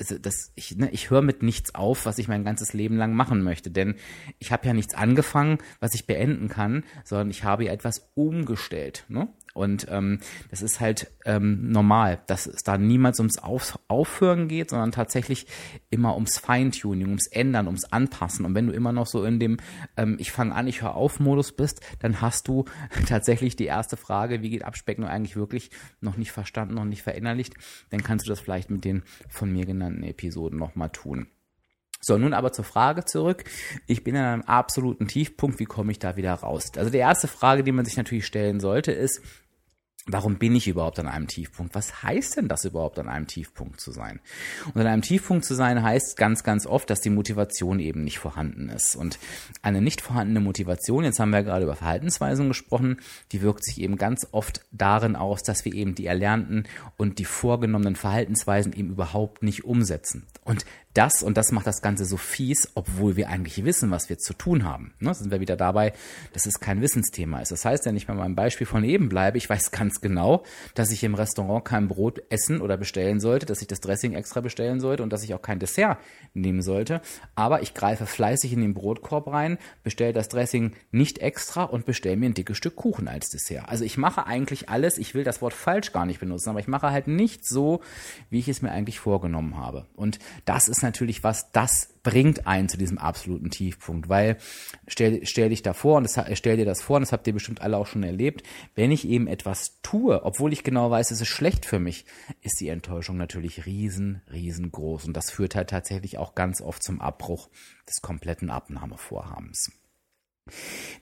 das, 0.00 0.52
ich, 0.54 0.76
ne, 0.76 0.90
ich 0.90 1.10
höre 1.10 1.22
mit 1.22 1.42
nichts 1.42 1.74
auf, 1.74 2.06
was 2.06 2.18
ich 2.18 2.28
mein 2.28 2.44
ganzes 2.44 2.72
Leben 2.72 2.96
lang 2.96 3.14
machen 3.14 3.42
möchte. 3.42 3.70
Denn 3.70 3.96
ich 4.38 4.52
habe 4.52 4.66
ja 4.66 4.72
nichts 4.72 4.94
angefangen, 4.94 5.58
was 5.78 5.94
ich 5.94 6.06
beenden 6.06 6.48
kann, 6.48 6.84
sondern 7.04 7.30
ich 7.30 7.44
habe 7.44 7.64
ja 7.64 7.72
etwas 7.72 8.10
umgestellt. 8.14 9.04
Ne? 9.08 9.28
Und 9.52 9.86
ähm, 9.90 10.20
das 10.50 10.62
ist 10.62 10.80
halt 10.80 11.10
ähm, 11.24 11.70
normal, 11.70 12.20
dass 12.26 12.46
es 12.46 12.62
da 12.62 12.78
niemals 12.78 13.18
ums 13.18 13.38
Auf 13.38 13.78
Aufhören 13.88 14.48
geht, 14.48 14.70
sondern 14.70 14.92
tatsächlich 14.92 15.46
immer 15.90 16.14
ums 16.14 16.38
Feintuning, 16.38 17.08
ums 17.08 17.26
Ändern, 17.26 17.66
ums 17.66 17.84
Anpassen. 17.84 18.44
Und 18.44 18.54
wenn 18.54 18.68
du 18.68 18.72
immer 18.72 18.92
noch 18.92 19.06
so 19.06 19.24
in 19.24 19.40
dem 19.40 19.56
ähm, 19.96 20.16
Ich 20.20 20.30
fange 20.30 20.54
an, 20.54 20.68
ich 20.68 20.82
höre 20.82 20.94
auf 20.94 21.18
Modus 21.18 21.52
bist, 21.52 21.80
dann 21.98 22.20
hast 22.20 22.46
du 22.46 22.64
tatsächlich 23.08 23.56
die 23.56 23.66
erste 23.66 23.96
Frage, 23.96 24.42
wie 24.42 24.50
geht 24.50 24.64
Abspecken 24.64 25.04
eigentlich 25.04 25.36
wirklich, 25.36 25.70
noch 26.00 26.16
nicht 26.16 26.32
verstanden, 26.32 26.74
noch 26.74 26.84
nicht 26.84 27.02
verinnerlicht. 27.02 27.54
Dann 27.90 28.02
kannst 28.02 28.26
du 28.26 28.30
das 28.30 28.40
vielleicht 28.40 28.70
mit 28.70 28.84
den 28.84 29.02
von 29.28 29.52
mir 29.52 29.66
genannten 29.66 29.89
Episoden 30.02 30.58
nochmal 30.58 30.90
tun. 30.90 31.28
So, 32.00 32.16
nun 32.16 32.32
aber 32.32 32.52
zur 32.52 32.64
Frage 32.64 33.04
zurück. 33.04 33.44
Ich 33.86 34.04
bin 34.04 34.16
an 34.16 34.24
einem 34.24 34.42
absoluten 34.42 35.06
Tiefpunkt. 35.06 35.58
Wie 35.60 35.66
komme 35.66 35.92
ich 35.92 35.98
da 35.98 36.16
wieder 36.16 36.32
raus? 36.32 36.72
Also 36.76 36.90
die 36.90 36.98
erste 36.98 37.28
Frage, 37.28 37.62
die 37.62 37.72
man 37.72 37.84
sich 37.84 37.96
natürlich 37.96 38.24
stellen 38.24 38.58
sollte, 38.58 38.92
ist, 38.92 39.20
Warum 40.12 40.36
bin 40.36 40.54
ich 40.54 40.68
überhaupt 40.68 40.98
an 40.98 41.06
einem 41.06 41.26
Tiefpunkt? 41.26 41.74
Was 41.74 42.02
heißt 42.02 42.36
denn 42.36 42.48
das 42.48 42.64
überhaupt, 42.64 42.98
an 42.98 43.08
einem 43.08 43.26
Tiefpunkt 43.26 43.80
zu 43.80 43.92
sein? 43.92 44.20
Und 44.74 44.80
an 44.80 44.86
einem 44.86 45.02
Tiefpunkt 45.02 45.44
zu 45.44 45.54
sein 45.54 45.82
heißt 45.82 46.16
ganz, 46.16 46.42
ganz 46.42 46.66
oft, 46.66 46.90
dass 46.90 47.00
die 47.00 47.10
Motivation 47.10 47.78
eben 47.80 48.04
nicht 48.04 48.18
vorhanden 48.18 48.68
ist. 48.68 48.96
Und 48.96 49.18
eine 49.62 49.80
nicht 49.80 50.00
vorhandene 50.00 50.40
Motivation, 50.40 51.04
jetzt 51.04 51.20
haben 51.20 51.30
wir 51.30 51.42
gerade 51.42 51.64
über 51.64 51.76
Verhaltensweisen 51.76 52.48
gesprochen, 52.48 53.00
die 53.32 53.42
wirkt 53.42 53.64
sich 53.64 53.80
eben 53.80 53.96
ganz 53.96 54.26
oft 54.32 54.64
darin 54.72 55.16
aus, 55.16 55.42
dass 55.42 55.64
wir 55.64 55.74
eben 55.74 55.94
die 55.94 56.06
erlernten 56.06 56.64
und 56.96 57.18
die 57.18 57.24
vorgenommenen 57.24 57.96
Verhaltensweisen 57.96 58.72
eben 58.72 58.90
überhaupt 58.90 59.42
nicht 59.42 59.64
umsetzen. 59.64 60.26
Und 60.44 60.64
das 60.94 61.22
und 61.22 61.36
das 61.36 61.52
macht 61.52 61.66
das 61.66 61.82
Ganze 61.82 62.04
so 62.04 62.16
fies, 62.16 62.68
obwohl 62.74 63.16
wir 63.16 63.28
eigentlich 63.28 63.64
wissen, 63.64 63.90
was 63.90 64.08
wir 64.08 64.18
zu 64.18 64.34
tun 64.34 64.64
haben. 64.64 64.92
Ne, 64.98 65.14
sind 65.14 65.30
wir 65.30 65.40
wieder 65.40 65.56
dabei, 65.56 65.92
dass 66.32 66.46
es 66.46 66.58
kein 66.58 66.80
Wissensthema 66.82 67.40
ist. 67.40 67.52
Das 67.52 67.64
heißt, 67.64 67.86
wenn 67.86 67.96
ich 67.96 68.08
bei 68.08 68.14
meinem 68.14 68.34
Beispiel 68.34 68.66
von 68.66 68.82
eben 68.82 69.08
bleibe, 69.08 69.38
ich 69.38 69.48
weiß 69.48 69.70
ganz 69.70 70.00
genau, 70.00 70.42
dass 70.74 70.90
ich 70.90 71.04
im 71.04 71.14
Restaurant 71.14 71.64
kein 71.64 71.86
Brot 71.86 72.20
essen 72.28 72.60
oder 72.60 72.76
bestellen 72.76 73.20
sollte, 73.20 73.46
dass 73.46 73.62
ich 73.62 73.68
das 73.68 73.80
Dressing 73.80 74.14
extra 74.14 74.40
bestellen 74.40 74.80
sollte 74.80 75.02
und 75.02 75.12
dass 75.12 75.22
ich 75.22 75.34
auch 75.34 75.42
kein 75.42 75.60
Dessert 75.60 75.98
nehmen 76.34 76.62
sollte. 76.62 77.02
Aber 77.36 77.62
ich 77.62 77.74
greife 77.74 78.06
fleißig 78.06 78.52
in 78.52 78.60
den 78.60 78.74
Brotkorb 78.74 79.28
rein, 79.28 79.58
bestelle 79.84 80.12
das 80.12 80.28
Dressing 80.28 80.72
nicht 80.90 81.18
extra 81.18 81.64
und 81.64 81.86
bestelle 81.86 82.16
mir 82.16 82.26
ein 82.26 82.34
dickes 82.34 82.56
Stück 82.56 82.74
Kuchen 82.74 83.06
als 83.06 83.28
Dessert. 83.30 83.68
Also 83.68 83.84
ich 83.84 83.96
mache 83.96 84.26
eigentlich 84.26 84.68
alles, 84.68 84.98
ich 84.98 85.14
will 85.14 85.22
das 85.22 85.40
Wort 85.40 85.54
falsch 85.54 85.92
gar 85.92 86.06
nicht 86.06 86.18
benutzen, 86.18 86.50
aber 86.50 86.60
ich 86.60 86.68
mache 86.68 86.90
halt 86.90 87.06
nicht 87.06 87.46
so, 87.46 87.80
wie 88.28 88.40
ich 88.40 88.48
es 88.48 88.62
mir 88.62 88.72
eigentlich 88.72 88.98
vorgenommen 88.98 89.56
habe. 89.56 89.86
Und 89.94 90.18
das 90.44 90.68
ist 90.80 90.84
natürlich 90.84 91.22
was, 91.22 91.52
das 91.52 91.88
bringt 92.02 92.46
einen 92.46 92.70
zu 92.70 92.78
diesem 92.78 92.96
absoluten 92.96 93.50
Tiefpunkt, 93.50 94.08
weil 94.08 94.38
stell, 94.88 95.26
stell 95.26 95.50
dich 95.50 95.62
da 95.62 95.74
vor 95.74 95.98
und 95.98 96.04
das, 96.04 96.18
stell 96.38 96.56
dir 96.56 96.64
das 96.64 96.80
vor 96.80 96.96
und 96.96 97.02
das 97.02 97.12
habt 97.12 97.26
ihr 97.26 97.34
bestimmt 97.34 97.60
alle 97.60 97.76
auch 97.76 97.86
schon 97.86 98.02
erlebt, 98.02 98.46
wenn 98.74 98.90
ich 98.90 99.06
eben 99.06 99.26
etwas 99.26 99.80
tue, 99.82 100.24
obwohl 100.24 100.54
ich 100.54 100.64
genau 100.64 100.90
weiß, 100.90 101.10
es 101.10 101.20
ist 101.20 101.28
schlecht 101.28 101.66
für 101.66 101.78
mich, 101.78 102.06
ist 102.40 102.60
die 102.60 102.68
Enttäuschung 102.68 103.18
natürlich 103.18 103.66
riesen, 103.66 104.22
riesengroß. 104.32 105.04
Und 105.04 105.14
das 105.14 105.30
führt 105.30 105.54
halt 105.54 105.68
tatsächlich 105.68 106.16
auch 106.16 106.34
ganz 106.34 106.62
oft 106.62 106.82
zum 106.82 107.02
Abbruch 107.02 107.50
des 107.86 108.00
kompletten 108.00 108.48
Abnahmevorhabens. 108.48 109.70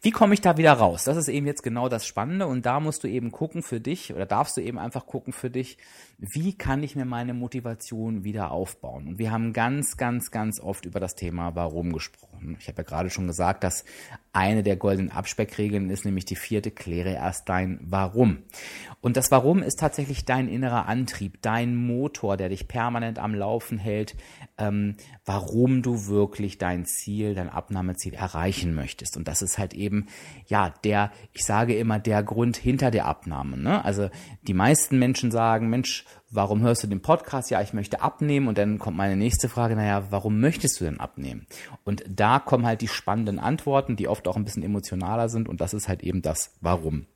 Wie 0.03 0.11
komme 0.11 0.35
ich 0.35 0.41
da 0.41 0.57
wieder 0.57 0.73
raus? 0.73 1.05
Das 1.05 1.17
ist 1.17 1.29
eben 1.29 1.47
jetzt 1.47 1.63
genau 1.63 1.89
das 1.89 2.07
Spannende 2.07 2.47
und 2.47 2.67
da 2.67 2.81
musst 2.81 3.05
du 3.05 3.09
eben 3.09 3.33
gucken 3.33 3.63
für 3.63 3.81
dich 3.81 4.13
oder 4.13 4.27
darfst 4.27 4.57
du 4.57 4.61
eben 4.61 4.79
einfach 4.79 5.07
gucken 5.07 5.33
für 5.33 5.51
dich, 5.51 5.79
wie 6.19 6.57
kann 6.57 6.83
ich 6.83 6.97
mir 6.97 7.05
meine 7.05 7.35
Motivation 7.35 8.25
wieder 8.25 8.51
aufbauen? 8.51 9.07
Und 9.09 9.19
wir 9.19 9.31
haben 9.31 9.53
ganz, 9.53 9.97
ganz, 9.97 10.31
ganz 10.31 10.61
oft 10.61 10.85
über 10.85 11.01
das 11.01 11.15
Thema 11.15 11.55
Warum 11.55 11.93
gesprochen. 11.93 12.57
Ich 12.59 12.69
habe 12.69 12.79
ja 12.79 12.89
gerade 12.89 13.11
schon 13.11 13.27
gesagt, 13.27 13.65
dass 13.65 13.85
eine 14.33 14.63
der 14.63 14.77
goldenen 14.77 15.11
Abspeckregeln 15.11 15.91
ist, 15.91 16.05
nämlich 16.05 16.25
die 16.25 16.37
vierte, 16.37 16.71
kläre 16.71 17.15
erst 17.15 17.49
dein 17.49 17.79
Warum. 17.83 18.39
Und 19.01 19.17
das 19.17 19.31
Warum 19.31 19.63
ist 19.63 19.79
tatsächlich 19.79 20.25
dein 20.25 20.49
innerer 20.49 20.87
Antrieb, 20.87 21.41
dein 21.43 21.77
Motor, 21.77 22.37
der 22.37 22.49
dich 22.49 22.69
permanent 22.69 23.19
am 23.19 23.35
Laufen 23.35 23.79
hält, 23.79 24.17
ähm, 24.59 24.97
warum 25.25 25.83
du 25.83 26.07
wirklich 26.07 26.59
dein 26.59 26.85
Ziel, 26.85 27.35
dein 27.35 27.49
Abnahmeziel 27.49 28.15
erreichen 28.15 28.75
möchtest. 28.75 29.17
Und 29.17 29.29
das 29.29 29.43
ist 29.43 29.59
halt 29.59 29.75
eben, 29.75 30.07
ja, 30.47 30.75
der, 30.85 31.13
ich 31.33 31.45
sage 31.45 31.77
immer, 31.77 31.99
der 31.99 32.23
Grund 32.23 32.57
hinter 32.57 32.91
der 32.91 33.07
Abnahme. 33.07 33.57
Ne? 33.57 33.85
Also 33.85 34.11
die 34.43 34.55
meisten 34.55 34.99
Menschen 34.99 35.31
sagen, 35.31 35.69
Mensch, 35.69 36.05
warum 36.31 36.63
hörst 36.63 36.83
du 36.83 36.87
den 36.87 37.03
Podcast? 37.03 37.51
Ja, 37.51 37.63
ich 37.63 37.73
möchte 37.73 38.01
abnehmen. 38.01 38.49
Und 38.49 38.59
dann 38.59 38.79
kommt 38.79 38.97
meine 38.97 39.17
nächste 39.17 39.49
Frage, 39.49 39.77
naja, 39.77 40.05
warum 40.11 40.41
möchtest 40.41 40.81
du 40.81 40.85
denn 40.85 41.01
abnehmen? 41.01 41.47
Und 41.85 42.05
da 42.09 42.39
kommen 42.39 42.67
halt 42.67 42.81
die 42.81 42.89
spannenden 42.89 43.39
Antworten, 43.39 43.97
die 43.97 44.09
oft 44.09 44.29
auch 44.29 44.37
ein 44.37 44.45
bisschen 44.45 44.63
emotionaler 44.63 45.29
sind. 45.29 45.49
Und 45.49 45.61
das 45.61 45.75
ist 45.75 45.89
halt 45.89 46.03
eben 46.03 46.23
das 46.23 46.55
Warum. 46.61 47.07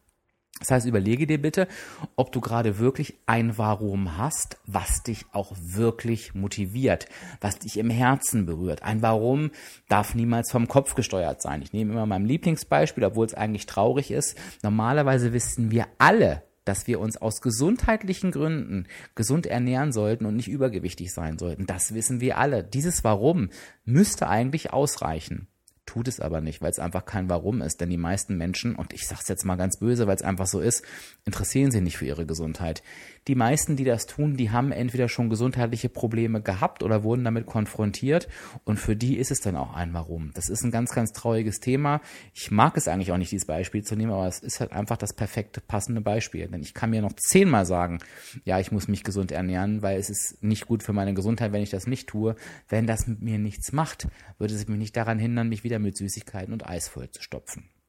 Das 0.59 0.71
heißt, 0.71 0.87
überlege 0.87 1.26
dir 1.26 1.42
bitte, 1.42 1.66
ob 2.14 2.31
du 2.31 2.40
gerade 2.40 2.78
wirklich 2.78 3.14
ein 3.26 3.59
Warum 3.59 4.16
hast, 4.16 4.59
was 4.64 5.02
dich 5.02 5.26
auch 5.33 5.52
wirklich 5.59 6.35
motiviert, 6.35 7.09
was 7.40 7.59
dich 7.59 7.78
im 7.78 7.90
Herzen 7.90 8.47
berührt. 8.47 8.83
Ein 8.85 9.02
Warum 9.02 9.50
darf 9.88 10.14
niemals 10.14 10.52
vom 10.52 10.69
Kopf 10.69 10.95
gesteuert 10.95 11.42
sein. 11.42 11.62
Ich 11.62 11.73
nehme 11.73 11.92
immer 11.92 12.07
mein 12.07 12.26
Lieblingsbeispiel, 12.26 13.04
obwohl 13.04 13.26
es 13.26 13.35
eigentlich 13.35 13.66
traurig 13.66 14.12
ist. 14.12 14.38
Normalerweise 14.62 15.33
wissen 15.33 15.73
wir 15.73 15.87
alle, 15.99 16.42
dass 16.64 16.87
wir 16.87 17.00
uns 17.00 17.16
aus 17.16 17.40
gesundheitlichen 17.40 18.31
Gründen 18.31 18.87
gesund 19.14 19.47
ernähren 19.47 19.92
sollten 19.92 20.26
und 20.26 20.37
nicht 20.37 20.49
übergewichtig 20.49 21.12
sein 21.12 21.38
sollten. 21.38 21.66
Das 21.66 21.95
wissen 21.95 22.21
wir 22.21 22.38
alle. 22.38 22.64
Dieses 22.64 23.04
Warum 23.04 23.50
müsste 23.85 24.28
eigentlich 24.28 24.73
ausreichen 24.73 25.49
tut 25.92 26.09
es 26.09 26.21
aber 26.21 26.40
nicht, 26.40 26.62
weil 26.62 26.71
es 26.71 26.78
einfach 26.78 27.04
kein 27.04 27.28
Warum 27.28 27.61
ist. 27.61 27.81
Denn 27.81 27.90
die 27.90 27.99
meisten 27.99 28.37
Menschen, 28.37 28.75
und 28.76 28.92
ich 28.92 29.07
sage 29.07 29.21
es 29.23 29.28
jetzt 29.28 29.45
mal 29.45 29.57
ganz 29.57 29.78
böse, 29.78 30.07
weil 30.07 30.16
es 30.16 30.23
einfach 30.23 30.47
so 30.47 30.61
ist, 30.61 30.85
interessieren 31.25 31.71
sich 31.71 31.83
nicht 31.83 31.99
für 31.99 32.07
ihre 32.07 32.25
Gesundheit. 32.25 32.83
Die 33.29 33.35
meisten, 33.37 33.76
die 33.76 33.85
das 33.85 34.07
tun, 34.07 34.37
die 34.37 34.50
haben 34.50 34.73
entweder 34.73 35.09
schon 35.09 35.31
gesundheitliche 35.31 35.88
Probleme 35.88 36.43
gehabt 36.43 36.83
oder 36.83 37.05
wurden 37.05 37.25
damit 37.25 37.47
konfrontiert. 37.47 38.29
Und 38.64 38.79
für 38.79 38.97
die 38.97 39.17
ist 39.17 39.31
es 39.31 39.41
dann 39.41 39.57
auch 39.57 39.75
ein 39.75 39.95
Warum. 39.95 40.33
Das 40.35 40.49
ist 40.49 40.64
ein 40.64 40.73
ganz, 40.73 40.93
ganz 40.93 41.12
trauriges 41.12 41.61
Thema. 41.61 42.00
Ich 42.35 42.50
mag 42.50 42.76
es 42.76 42.88
eigentlich 42.88 43.12
auch 43.12 43.19
nicht, 43.19 43.31
dieses 43.31 43.47
Beispiel 43.47 43.85
zu 43.85 43.95
nehmen, 43.95 44.12
aber 44.12 44.26
es 44.26 44.41
ist 44.41 44.59
halt 44.59 44.73
einfach 44.73 44.97
das 44.97 45.14
perfekte, 45.14 45.61
passende 45.61 46.00
Beispiel. 46.00 46.49
Denn 46.49 46.62
ich 46.62 46.75
kann 46.75 46.91
mir 46.91 47.00
noch 47.00 47.12
zehnmal 47.12 47.64
sagen, 47.64 48.00
ja, 48.45 48.59
ich 48.59 48.73
muss 48.73 48.88
mich 48.88 49.05
gesund 49.05 49.31
ernähren, 49.31 49.83
weil 49.83 49.99
es 49.99 50.11
ist 50.11 50.43
nicht 50.43 50.67
gut 50.67 50.83
für 50.83 50.93
meine 50.93 51.14
Gesundheit, 51.14 51.52
wenn 51.52 51.62
ich 51.62 51.71
das 51.71 51.87
nicht 51.87 52.09
tue. 52.09 52.35
Wenn 52.69 52.87
das 52.87 53.07
mit 53.07 53.23
mir 53.23 53.38
nichts 53.38 53.73
macht, 53.73 54.09
würde 54.38 54.55
es 54.55 54.67
mich 54.67 54.79
nicht 54.79 54.97
daran 54.97 55.19
hindern, 55.19 55.49
mich 55.49 55.62
wieder 55.62 55.79
mit 55.79 55.97
Süßigkeiten 55.97 56.52
und 56.52 56.67
Eis 56.67 56.88
voll 56.88 57.09
zu 57.11 57.23
stopfen. 57.23 57.69
Oder 57.69 57.81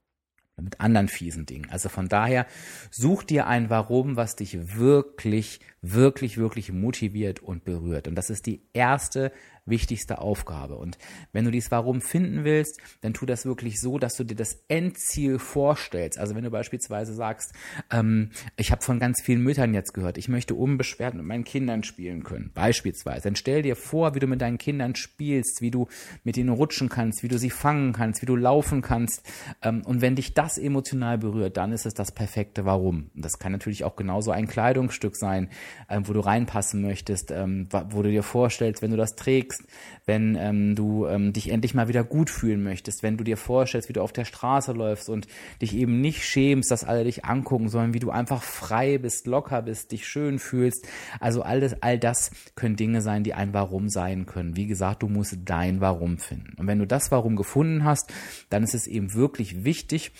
mit 0.61 0.79
anderen 0.79 1.07
fiesen 1.07 1.45
Dingen. 1.45 1.69
Also 1.69 1.89
von 1.89 2.07
daher, 2.07 2.45
such 2.91 3.23
dir 3.23 3.47
ein 3.47 3.69
Warum, 3.69 4.15
was 4.15 4.35
dich 4.35 4.77
wirklich, 4.77 5.59
wirklich, 5.81 6.37
wirklich 6.37 6.71
motiviert 6.71 7.41
und 7.41 7.65
berührt. 7.65 8.07
Und 8.07 8.15
das 8.15 8.29
ist 8.29 8.45
die 8.45 8.61
erste 8.73 9.31
wichtigste 9.65 10.19
Aufgabe. 10.19 10.75
Und 10.75 10.97
wenn 11.31 11.45
du 11.45 11.51
dieses 11.51 11.71
Warum 11.71 12.01
finden 12.01 12.43
willst, 12.43 12.79
dann 13.01 13.13
tu 13.13 13.25
das 13.25 13.45
wirklich 13.45 13.79
so, 13.79 13.97
dass 13.97 14.15
du 14.15 14.23
dir 14.23 14.35
das 14.35 14.63
Endziel 14.67 15.39
vorstellst. 15.39 16.17
Also 16.17 16.35
wenn 16.35 16.43
du 16.43 16.51
beispielsweise 16.51 17.13
sagst, 17.13 17.53
ähm, 17.91 18.31
ich 18.57 18.71
habe 18.71 18.81
von 18.81 18.99
ganz 18.99 19.21
vielen 19.21 19.41
Müttern 19.41 19.73
jetzt 19.73 19.93
gehört, 19.93 20.17
ich 20.17 20.27
möchte 20.27 20.55
unbeschwert 20.55 21.13
mit 21.13 21.25
meinen 21.25 21.43
Kindern 21.43 21.83
spielen 21.83 22.23
können, 22.23 22.51
beispielsweise, 22.53 23.23
dann 23.23 23.35
stell 23.35 23.61
dir 23.61 23.75
vor, 23.75 24.15
wie 24.15 24.19
du 24.19 24.27
mit 24.27 24.41
deinen 24.41 24.57
Kindern 24.57 24.95
spielst, 24.95 25.61
wie 25.61 25.71
du 25.71 25.87
mit 26.23 26.37
ihnen 26.37 26.49
rutschen 26.49 26.89
kannst, 26.89 27.23
wie 27.23 27.27
du 27.27 27.37
sie 27.37 27.49
fangen 27.49 27.93
kannst, 27.93 28.21
wie 28.21 28.25
du 28.25 28.35
laufen 28.35 28.81
kannst. 28.81 29.23
Ähm, 29.61 29.81
und 29.85 30.01
wenn 30.01 30.15
dich 30.15 30.33
das 30.33 30.57
emotional 30.57 31.17
berührt, 31.17 31.57
dann 31.57 31.71
ist 31.71 31.85
es 31.85 31.93
das 31.93 32.11
perfekte 32.11 32.65
Warum. 32.65 33.11
Und 33.15 33.23
das 33.23 33.39
kann 33.39 33.51
natürlich 33.51 33.83
auch 33.83 33.95
genauso 33.95 34.31
ein 34.31 34.47
Kleidungsstück 34.47 35.15
sein, 35.15 35.49
ähm, 35.89 36.07
wo 36.07 36.13
du 36.13 36.19
reinpassen 36.19 36.81
möchtest, 36.81 37.31
ähm, 37.31 37.67
wo 37.71 38.01
du 38.01 38.09
dir 38.09 38.23
vorstellst, 38.23 38.81
wenn 38.81 38.91
du 38.91 38.97
das 38.97 39.15
trägst, 39.15 39.52
bewegst, 39.53 39.63
wenn 40.05 40.35
ähm, 40.35 40.75
du 40.75 41.07
ähm, 41.07 41.31
dich 41.31 41.49
endlich 41.49 41.73
mal 41.73 41.87
wieder 41.87 42.03
gut 42.03 42.29
fühlen 42.29 42.63
möchtest, 42.63 43.03
wenn 43.03 43.17
du 43.17 43.23
dir 43.23 43.37
vorstellst, 43.37 43.87
wie 43.89 43.93
du 43.93 44.01
auf 44.01 44.11
der 44.11 44.25
Straße 44.25 44.73
läufst 44.73 45.09
und 45.09 45.27
dich 45.61 45.75
eben 45.75 46.01
nicht 46.01 46.25
schämst, 46.25 46.71
dass 46.71 46.83
alle 46.83 47.03
dich 47.03 47.25
angucken, 47.25 47.69
sondern 47.69 47.93
wie 47.93 47.99
du 47.99 48.11
einfach 48.11 48.43
frei 48.43 48.97
bist, 48.97 49.27
locker 49.27 49.61
bist, 49.61 49.91
dich 49.91 50.07
schön 50.07 50.39
fühlst. 50.39 50.87
Also 51.19 51.41
alles, 51.41 51.81
all 51.81 51.97
das 51.97 52.31
können 52.55 52.75
Dinge 52.75 53.01
sein, 53.01 53.23
die 53.23 53.33
ein 53.33 53.53
Warum 53.53 53.89
sein 53.89 54.25
können. 54.25 54.57
Wie 54.57 54.67
gesagt, 54.67 55.03
du 55.03 55.07
musst 55.07 55.37
dein 55.45 55.79
Warum 55.79 56.17
finden. 56.17 56.55
Und 56.57 56.67
wenn 56.67 56.79
du 56.79 56.87
das 56.87 57.11
Warum 57.11 57.35
gefunden 57.35 57.85
hast, 57.85 58.11
dann 58.49 58.63
ist 58.63 58.75
es 58.75 58.87
eben 58.87 59.13
wirklich 59.13 59.63
wichtig, 59.63 60.11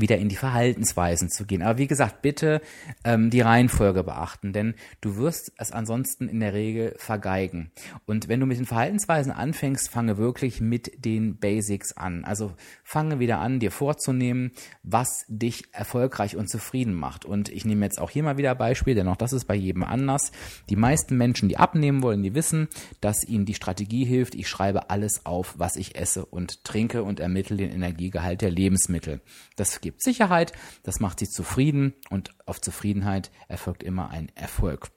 wieder 0.00 0.18
in 0.18 0.28
die 0.28 0.36
Verhaltensweisen 0.36 1.30
zu 1.30 1.46
gehen. 1.46 1.62
Aber 1.62 1.78
wie 1.78 1.86
gesagt, 1.86 2.22
bitte 2.22 2.60
ähm, 3.04 3.30
die 3.30 3.40
Reihenfolge 3.40 4.04
beachten, 4.04 4.52
denn 4.52 4.74
du 5.00 5.16
wirst 5.16 5.52
es 5.56 5.72
ansonsten 5.72 6.28
in 6.28 6.40
der 6.40 6.52
Regel 6.52 6.94
vergeigen. 6.98 7.70
Und 8.06 8.28
wenn 8.28 8.40
du 8.40 8.46
mit 8.46 8.58
den 8.58 8.66
Verhaltensweisen 8.66 9.32
anfängst, 9.32 9.88
fange 9.88 10.18
wirklich 10.18 10.60
mit 10.60 11.04
den 11.04 11.38
Basics 11.38 11.92
an. 11.92 12.24
Also 12.24 12.52
fange 12.84 13.18
wieder 13.18 13.38
an, 13.38 13.60
dir 13.60 13.70
vorzunehmen, 13.70 14.52
was 14.82 15.24
dich 15.28 15.64
erfolgreich 15.72 16.36
und 16.36 16.48
zufrieden 16.48 16.94
macht. 16.94 17.24
Und 17.24 17.48
ich 17.48 17.64
nehme 17.64 17.84
jetzt 17.84 18.00
auch 18.00 18.10
hier 18.10 18.22
mal 18.22 18.36
wieder 18.36 18.54
Beispiel, 18.54 18.94
denn 18.94 19.08
auch 19.08 19.16
das 19.16 19.32
ist 19.32 19.46
bei 19.46 19.54
jedem 19.54 19.82
anders. 19.82 20.32
Die 20.68 20.76
meisten 20.76 21.16
Menschen, 21.16 21.48
die 21.48 21.56
abnehmen 21.56 22.02
wollen, 22.02 22.22
die 22.22 22.34
wissen, 22.34 22.68
dass 23.00 23.24
ihnen 23.24 23.46
die 23.46 23.54
Strategie 23.54 24.04
hilft. 24.04 24.34
Ich 24.34 24.48
schreibe 24.48 24.90
alles 24.90 25.26
auf, 25.26 25.54
was 25.58 25.76
ich 25.76 25.96
esse 25.96 26.24
und 26.24 26.64
trinke 26.64 27.02
und 27.02 27.20
ermittle 27.20 27.56
den 27.56 27.70
Energiegehalt 27.70 28.42
der 28.42 28.50
Lebensmittel. 28.50 29.20
Das 29.56 29.80
gibt 29.86 30.02
Sicherheit, 30.02 30.52
das 30.82 31.00
macht 31.00 31.20
sie 31.20 31.28
zufrieden 31.28 31.94
und 32.10 32.30
auf 32.44 32.60
Zufriedenheit 32.60 33.30
erfolgt 33.48 33.82
immer 33.82 34.10
ein 34.10 34.30
Erfolg. 34.34 34.90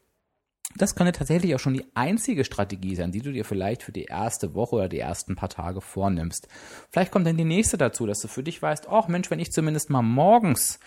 Das 0.75 0.95
könnte 0.95 1.13
tatsächlich 1.13 1.55
auch 1.55 1.59
schon 1.59 1.73
die 1.73 1.85
einzige 1.95 2.43
Strategie 2.43 2.95
sein, 2.95 3.11
die 3.11 3.21
du 3.21 3.31
dir 3.31 3.45
vielleicht 3.45 3.83
für 3.83 3.91
die 3.91 4.05
erste 4.05 4.53
Woche 4.53 4.75
oder 4.75 4.89
die 4.89 4.99
ersten 4.99 5.35
paar 5.35 5.49
Tage 5.49 5.81
vornimmst. 5.81 6.47
Vielleicht 6.91 7.11
kommt 7.11 7.25
dann 7.25 7.37
die 7.37 7.43
nächste 7.43 7.77
dazu, 7.77 8.05
dass 8.05 8.19
du 8.19 8.27
für 8.27 8.43
dich 8.43 8.61
weißt, 8.61 8.87
ach 8.89 9.07
Mensch, 9.07 9.31
wenn 9.31 9.39
ich 9.39 9.51
zumindest 9.51 9.89
mal 9.89 10.03
morgens 10.03 10.79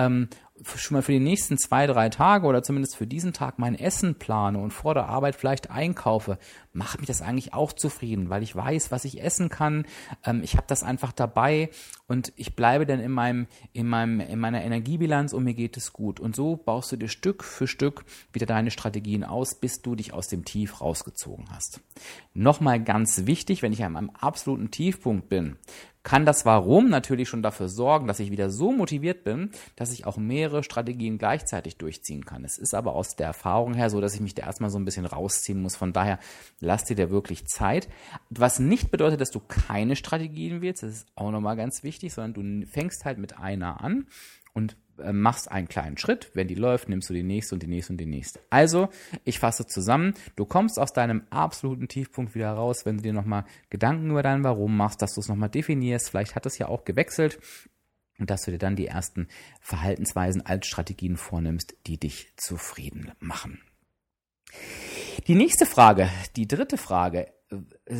ähm, 0.00 0.28
schon 0.76 0.96
mal 0.96 1.02
für 1.02 1.12
die 1.12 1.20
nächsten 1.20 1.58
zwei, 1.58 1.86
drei 1.86 2.08
Tage 2.08 2.46
oder 2.46 2.62
zumindest 2.62 2.96
für 2.96 3.06
diesen 3.06 3.32
Tag 3.32 3.58
mein 3.58 3.74
Essen 3.74 4.16
plane 4.16 4.58
und 4.58 4.72
vor 4.72 4.94
der 4.94 5.06
Arbeit 5.06 5.36
vielleicht 5.36 5.70
einkaufe, 5.70 6.38
macht 6.72 6.98
mich 6.98 7.06
das 7.06 7.22
eigentlich 7.22 7.54
auch 7.54 7.72
zufrieden, 7.72 8.30
weil 8.30 8.42
ich 8.42 8.54
weiß, 8.54 8.90
was 8.90 9.04
ich 9.04 9.22
essen 9.22 9.48
kann. 9.48 9.86
Ähm, 10.24 10.42
ich 10.42 10.56
habe 10.56 10.66
das 10.66 10.82
einfach 10.82 11.12
dabei 11.12 11.70
und 12.06 12.32
ich 12.36 12.54
bleibe 12.54 12.86
dann 12.86 13.00
in 13.00 13.10
meinem, 13.10 13.46
in 13.72 13.86
meinem, 13.86 14.20
in 14.20 14.38
meiner 14.38 14.62
Energiebilanz 14.62 15.32
und 15.32 15.44
mir 15.44 15.54
geht 15.54 15.76
es 15.76 15.92
gut. 15.92 16.20
Und 16.20 16.36
so 16.36 16.56
baust 16.56 16.92
du 16.92 16.96
dir 16.96 17.08
Stück 17.08 17.42
für 17.42 17.66
Stück 17.66 18.04
wieder 18.32 18.46
deine 18.46 18.70
Strategien 18.70 19.24
aus, 19.24 19.54
bis 19.54 19.82
du 19.82 19.94
dich 19.94 20.12
aus 20.12 20.28
dem 20.28 20.44
Tief 20.44 20.80
rausgezogen 20.80 21.46
hast. 21.50 21.80
Nochmal 22.34 22.82
ganz 22.82 23.26
wichtig, 23.26 23.62
wenn 23.62 23.72
ich 23.72 23.84
an 23.84 23.96
einem 23.96 24.10
absoluten 24.10 24.70
Tiefpunkt 24.70 25.28
bin, 25.28 25.56
kann 26.02 26.24
das 26.24 26.46
Warum 26.46 26.88
natürlich 26.88 27.28
schon 27.28 27.42
dafür 27.42 27.68
sorgen, 27.68 28.06
dass 28.06 28.20
ich 28.20 28.30
wieder 28.30 28.50
so 28.50 28.72
motiviert 28.72 29.22
bin, 29.22 29.50
dass 29.76 29.92
ich 29.92 30.06
auch 30.06 30.16
mehrere 30.16 30.62
Strategien 30.62 31.18
gleichzeitig 31.18 31.76
durchziehen 31.76 32.24
kann. 32.24 32.44
Es 32.44 32.58
ist 32.58 32.74
aber 32.74 32.94
aus 32.94 33.16
der 33.16 33.26
Erfahrung 33.26 33.74
her 33.74 33.90
so, 33.90 34.00
dass 34.00 34.14
ich 34.14 34.20
mich 34.20 34.34
da 34.34 34.44
erstmal 34.44 34.70
so 34.70 34.78
ein 34.78 34.84
bisschen 34.84 35.04
rausziehen 35.04 35.60
muss. 35.60 35.76
Von 35.76 35.92
daher 35.92 36.18
lass 36.60 36.84
dir 36.84 36.96
da 36.96 37.10
wirklich 37.10 37.46
Zeit. 37.46 37.88
Was 38.30 38.58
nicht 38.58 38.90
bedeutet, 38.90 39.20
dass 39.20 39.30
du 39.30 39.40
keine 39.40 39.94
Strategien 39.94 40.62
wählst, 40.62 40.82
das 40.82 40.90
ist 40.90 41.06
auch 41.16 41.30
nochmal 41.30 41.56
ganz 41.56 41.82
wichtig, 41.82 42.14
sondern 42.14 42.60
du 42.60 42.66
fängst 42.66 43.04
halt 43.04 43.18
mit 43.18 43.38
einer 43.38 43.82
an 43.82 44.06
und 44.52 44.76
äh, 44.98 45.12
machst 45.12 45.50
einen 45.50 45.68
kleinen 45.68 45.98
Schritt. 45.98 46.30
Wenn 46.34 46.48
die 46.48 46.54
läuft, 46.54 46.88
nimmst 46.88 47.08
du 47.10 47.14
die 47.14 47.22
nächste 47.22 47.54
und 47.54 47.62
die 47.62 47.66
nächste 47.66 47.92
und 47.92 47.98
die 47.98 48.06
nächste. 48.06 48.40
Also, 48.50 48.88
ich 49.24 49.38
fasse 49.38 49.66
zusammen. 49.66 50.14
Du 50.36 50.44
kommst 50.44 50.78
aus 50.78 50.92
deinem 50.92 51.22
absoluten 51.30 51.88
Tiefpunkt 51.88 52.34
wieder 52.34 52.52
raus, 52.52 52.84
wenn 52.84 52.96
du 52.96 53.02
dir 53.02 53.12
nochmal 53.12 53.44
Gedanken 53.70 54.10
über 54.10 54.22
dein 54.22 54.44
Warum 54.44 54.76
machst, 54.76 55.02
dass 55.02 55.14
du 55.14 55.20
es 55.20 55.28
nochmal 55.28 55.50
definierst. 55.50 56.10
Vielleicht 56.10 56.34
hat 56.34 56.46
es 56.46 56.58
ja 56.58 56.68
auch 56.68 56.84
gewechselt. 56.84 57.38
Und 58.18 58.28
dass 58.28 58.42
du 58.42 58.50
dir 58.50 58.58
dann 58.58 58.76
die 58.76 58.86
ersten 58.86 59.28
Verhaltensweisen 59.62 60.44
als 60.44 60.66
Strategien 60.66 61.16
vornimmst, 61.16 61.74
die 61.86 61.98
dich 61.98 62.34
zufrieden 62.36 63.12
machen. 63.18 63.62
Die 65.26 65.34
nächste 65.34 65.64
Frage, 65.64 66.10
die 66.36 66.46
dritte 66.46 66.76
Frage, 66.76 67.32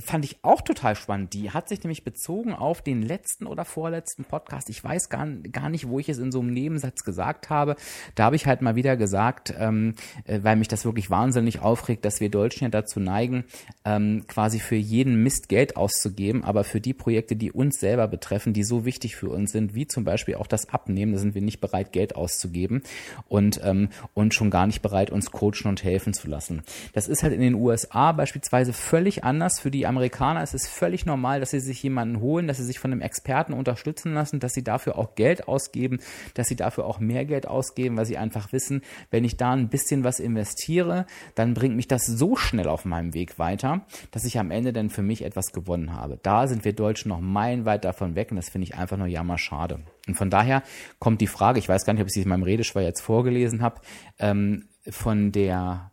fand 0.04 0.24
ich 0.24 0.38
auch 0.42 0.60
total 0.62 0.94
spannend. 0.94 1.34
Die 1.34 1.50
hat 1.50 1.68
sich 1.68 1.82
nämlich 1.82 2.04
bezogen 2.04 2.54
auf 2.54 2.82
den 2.82 3.02
letzten 3.02 3.46
oder 3.46 3.64
vorletzten 3.64 4.24
Podcast. 4.24 4.70
Ich 4.70 4.82
weiß 4.82 5.08
gar, 5.08 5.26
gar 5.26 5.68
nicht, 5.68 5.88
wo 5.88 5.98
ich 5.98 6.08
es 6.08 6.18
in 6.18 6.30
so 6.30 6.40
einem 6.40 6.52
Nebensatz 6.52 7.02
gesagt 7.02 7.50
habe. 7.50 7.74
Da 8.14 8.24
habe 8.24 8.36
ich 8.36 8.46
halt 8.46 8.62
mal 8.62 8.76
wieder 8.76 8.96
gesagt, 8.96 9.52
ähm, 9.58 9.94
äh, 10.24 10.38
weil 10.42 10.54
mich 10.54 10.68
das 10.68 10.84
wirklich 10.84 11.10
wahnsinnig 11.10 11.60
aufregt, 11.60 12.04
dass 12.04 12.20
wir 12.20 12.30
Deutschen 12.30 12.64
ja 12.64 12.68
dazu 12.70 13.00
neigen, 13.00 13.44
ähm, 13.84 14.24
quasi 14.28 14.60
für 14.60 14.76
jeden 14.76 15.20
Mist 15.22 15.48
Geld 15.48 15.76
auszugeben, 15.76 16.44
aber 16.44 16.62
für 16.62 16.80
die 16.80 16.94
Projekte, 16.94 17.34
die 17.34 17.50
uns 17.50 17.80
selber 17.80 18.06
betreffen, 18.06 18.52
die 18.52 18.62
so 18.62 18.84
wichtig 18.84 19.16
für 19.16 19.30
uns 19.30 19.50
sind, 19.50 19.74
wie 19.74 19.88
zum 19.88 20.04
Beispiel 20.04 20.36
auch 20.36 20.46
das 20.46 20.68
Abnehmen, 20.68 21.12
da 21.12 21.18
sind 21.18 21.34
wir 21.34 21.42
nicht 21.42 21.60
bereit, 21.60 21.90
Geld 21.90 22.14
auszugeben 22.14 22.82
und, 23.26 23.60
ähm, 23.64 23.88
und 24.14 24.32
schon 24.32 24.50
gar 24.50 24.68
nicht 24.68 24.80
bereit, 24.80 25.10
uns 25.10 25.32
coachen 25.32 25.66
und 25.66 25.82
helfen 25.82 26.14
zu 26.14 26.28
lassen. 26.28 26.62
Das 26.92 27.08
ist 27.08 27.24
halt 27.24 27.32
in 27.32 27.40
den 27.40 27.54
USA 27.54 28.12
beispielsweise 28.12 28.72
völlig 28.72 29.24
anders 29.24 29.39
anders. 29.40 29.60
Für 29.60 29.70
die 29.70 29.86
Amerikaner 29.86 30.42
ist 30.42 30.54
es 30.54 30.68
völlig 30.68 31.06
normal, 31.06 31.40
dass 31.40 31.50
sie 31.50 31.60
sich 31.60 31.82
jemanden 31.82 32.20
holen, 32.20 32.46
dass 32.46 32.58
sie 32.58 32.64
sich 32.64 32.78
von 32.78 32.92
einem 32.92 33.00
Experten 33.00 33.54
unterstützen 33.54 34.12
lassen, 34.12 34.38
dass 34.38 34.52
sie 34.52 34.62
dafür 34.62 34.98
auch 34.98 35.14
Geld 35.14 35.48
ausgeben, 35.48 35.98
dass 36.34 36.48
sie 36.48 36.56
dafür 36.56 36.84
auch 36.84 37.00
mehr 37.00 37.24
Geld 37.24 37.46
ausgeben, 37.48 37.96
weil 37.96 38.04
sie 38.04 38.18
einfach 38.18 38.52
wissen, 38.52 38.82
wenn 39.10 39.24
ich 39.24 39.38
da 39.38 39.52
ein 39.52 39.68
bisschen 39.68 40.04
was 40.04 40.20
investiere, 40.20 41.06
dann 41.34 41.54
bringt 41.54 41.76
mich 41.76 41.88
das 41.88 42.04
so 42.04 42.36
schnell 42.36 42.68
auf 42.68 42.84
meinem 42.84 43.14
Weg 43.14 43.38
weiter, 43.38 43.86
dass 44.10 44.24
ich 44.24 44.38
am 44.38 44.50
Ende 44.50 44.72
dann 44.72 44.90
für 44.90 45.02
mich 45.02 45.24
etwas 45.24 45.52
gewonnen 45.52 45.94
habe. 45.94 46.18
Da 46.22 46.46
sind 46.46 46.64
wir 46.64 46.74
Deutschen 46.74 47.08
noch 47.08 47.20
meilenweit 47.20 47.84
davon 47.84 48.14
weg 48.14 48.30
und 48.30 48.36
das 48.36 48.50
finde 48.50 48.66
ich 48.66 48.76
einfach 48.76 48.98
nur 48.98 49.06
jammerschade. 49.06 49.80
Und 50.06 50.16
von 50.16 50.28
daher 50.28 50.62
kommt 50.98 51.20
die 51.20 51.26
Frage, 51.26 51.58
ich 51.58 51.68
weiß 51.68 51.86
gar 51.86 51.94
nicht, 51.94 52.02
ob 52.02 52.08
ich 52.08 52.14
sie 52.14 52.22
in 52.22 52.28
meinem 52.28 52.42
Redeschweier 52.42 52.86
jetzt 52.86 53.00
vorgelesen 53.00 53.62
habe, 53.62 53.80
ähm, 54.18 54.66
von 54.88 55.32
der 55.32 55.90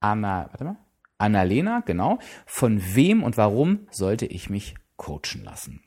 Anna, 0.00 0.48
warte 0.50 0.64
mal, 0.64 0.76
Annalena, 1.22 1.80
genau. 1.86 2.18
Von 2.46 2.82
wem 2.94 3.22
und 3.22 3.36
warum 3.36 3.86
sollte 3.90 4.26
ich 4.26 4.50
mich 4.50 4.74
coachen 4.96 5.42
lassen? 5.44 5.82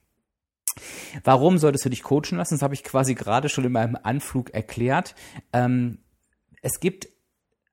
Warum 1.24 1.58
solltest 1.58 1.86
du 1.86 1.90
dich 1.90 2.04
coachen 2.04 2.38
lassen? 2.38 2.56
Das 2.56 2.62
habe 2.62 2.74
ich 2.74 2.84
quasi 2.84 3.16
gerade 3.16 3.50
schon 3.50 3.66
in 3.66 3.72
meinem 3.72 3.98
Anflug 4.02 4.50
erklärt. 4.54 5.16
Ähm, 5.54 6.00
es 6.62 6.80
gibt, 6.80 7.08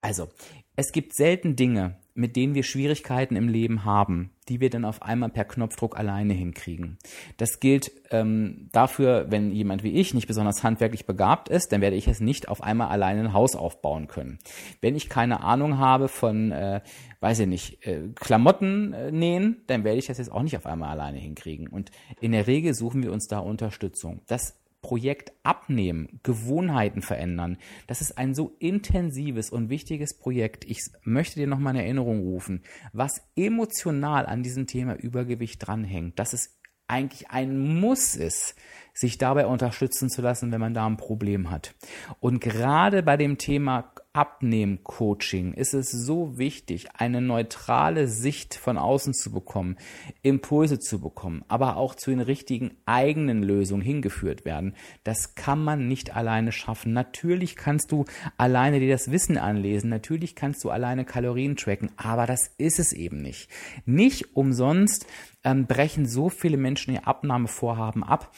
also, 0.00 0.28
es 0.76 0.92
gibt 0.92 1.14
selten 1.14 1.56
Dinge, 1.56 1.98
mit 2.14 2.36
denen 2.36 2.54
wir 2.54 2.62
Schwierigkeiten 2.62 3.36
im 3.36 3.48
Leben 3.48 3.84
haben, 3.84 4.30
die 4.48 4.60
wir 4.60 4.70
dann 4.70 4.84
auf 4.84 5.02
einmal 5.02 5.30
per 5.30 5.44
Knopfdruck 5.44 5.98
alleine 5.98 6.34
hinkriegen. 6.34 6.98
Das 7.36 7.60
gilt 7.60 7.90
ähm, 8.10 8.68
dafür, 8.72 9.26
wenn 9.30 9.50
jemand 9.50 9.82
wie 9.82 9.92
ich 9.92 10.14
nicht 10.14 10.26
besonders 10.26 10.62
handwerklich 10.62 11.06
begabt 11.06 11.48
ist, 11.48 11.72
dann 11.72 11.80
werde 11.80 11.96
ich 11.96 12.08
es 12.08 12.20
nicht 12.20 12.48
auf 12.48 12.62
einmal 12.62 12.88
alleine 12.88 13.20
ein 13.20 13.32
Haus 13.32 13.56
aufbauen 13.56 14.08
können. 14.08 14.38
Wenn 14.80 14.96
ich 14.96 15.08
keine 15.08 15.40
Ahnung 15.40 15.78
habe 15.78 16.08
von, 16.08 16.52
äh, 16.52 16.80
weiß 17.20 17.40
ich 17.40 17.46
nicht, 17.46 17.86
äh, 17.86 18.08
Klamotten 18.14 18.92
äh, 18.92 19.10
nähen, 19.10 19.62
dann 19.66 19.84
werde 19.84 19.98
ich 19.98 20.06
das 20.06 20.18
jetzt 20.18 20.32
auch 20.32 20.42
nicht 20.42 20.56
auf 20.56 20.66
einmal 20.66 20.90
alleine 20.90 21.18
hinkriegen. 21.18 21.68
Und 21.68 21.90
in 22.20 22.32
der 22.32 22.46
Regel 22.46 22.74
suchen 22.74 23.02
wir 23.02 23.12
uns 23.12 23.26
da 23.26 23.38
Unterstützung. 23.38 24.22
Das 24.26 24.61
Projekt 24.82 25.32
abnehmen, 25.44 26.20
Gewohnheiten 26.22 27.02
verändern. 27.02 27.56
Das 27.86 28.00
ist 28.00 28.18
ein 28.18 28.34
so 28.34 28.56
intensives 28.58 29.48
und 29.48 29.70
wichtiges 29.70 30.18
Projekt. 30.18 30.64
Ich 30.64 30.80
möchte 31.04 31.40
dir 31.40 31.46
nochmal 31.46 31.74
in 31.76 31.82
Erinnerung 31.82 32.20
rufen, 32.20 32.62
was 32.92 33.22
emotional 33.36 34.26
an 34.26 34.42
diesem 34.42 34.66
Thema 34.66 34.94
Übergewicht 34.94 35.66
dranhängt, 35.66 36.18
dass 36.18 36.32
es 36.32 36.58
eigentlich 36.88 37.30
ein 37.30 37.80
Muss 37.80 38.16
ist, 38.16 38.54
sich 38.92 39.16
dabei 39.16 39.46
unterstützen 39.46 40.10
zu 40.10 40.20
lassen, 40.20 40.52
wenn 40.52 40.60
man 40.60 40.74
da 40.74 40.86
ein 40.86 40.98
Problem 40.98 41.50
hat. 41.50 41.74
Und 42.20 42.40
gerade 42.40 43.02
bei 43.02 43.16
dem 43.16 43.38
Thema 43.38 43.91
Abnehmen-Coaching 44.14 45.54
ist 45.54 45.72
es 45.72 45.90
so 45.90 46.36
wichtig, 46.36 46.88
eine 46.94 47.22
neutrale 47.22 48.08
Sicht 48.08 48.54
von 48.54 48.76
außen 48.76 49.14
zu 49.14 49.32
bekommen, 49.32 49.76
Impulse 50.22 50.78
zu 50.78 51.00
bekommen, 51.00 51.44
aber 51.48 51.76
auch 51.76 51.94
zu 51.94 52.10
den 52.10 52.20
richtigen 52.20 52.72
eigenen 52.84 53.42
Lösungen 53.42 53.82
hingeführt 53.82 54.44
werden. 54.44 54.74
Das 55.02 55.34
kann 55.34 55.64
man 55.64 55.88
nicht 55.88 56.14
alleine 56.14 56.52
schaffen. 56.52 56.92
Natürlich 56.92 57.56
kannst 57.56 57.90
du 57.90 58.04
alleine 58.36 58.80
dir 58.80 58.90
das 58.90 59.10
Wissen 59.10 59.38
anlesen, 59.38 59.88
natürlich 59.88 60.36
kannst 60.36 60.62
du 60.64 60.70
alleine 60.70 61.06
Kalorien 61.06 61.56
tracken, 61.56 61.90
aber 61.96 62.26
das 62.26 62.50
ist 62.58 62.78
es 62.78 62.92
eben 62.92 63.22
nicht. 63.22 63.48
Nicht 63.86 64.36
umsonst 64.36 65.06
ähm, 65.44 65.66
brechen 65.66 66.06
so 66.06 66.28
viele 66.28 66.56
Menschen 66.56 66.94
ihr 66.94 67.08
Abnahmevorhaben 67.08 68.04
ab, 68.04 68.30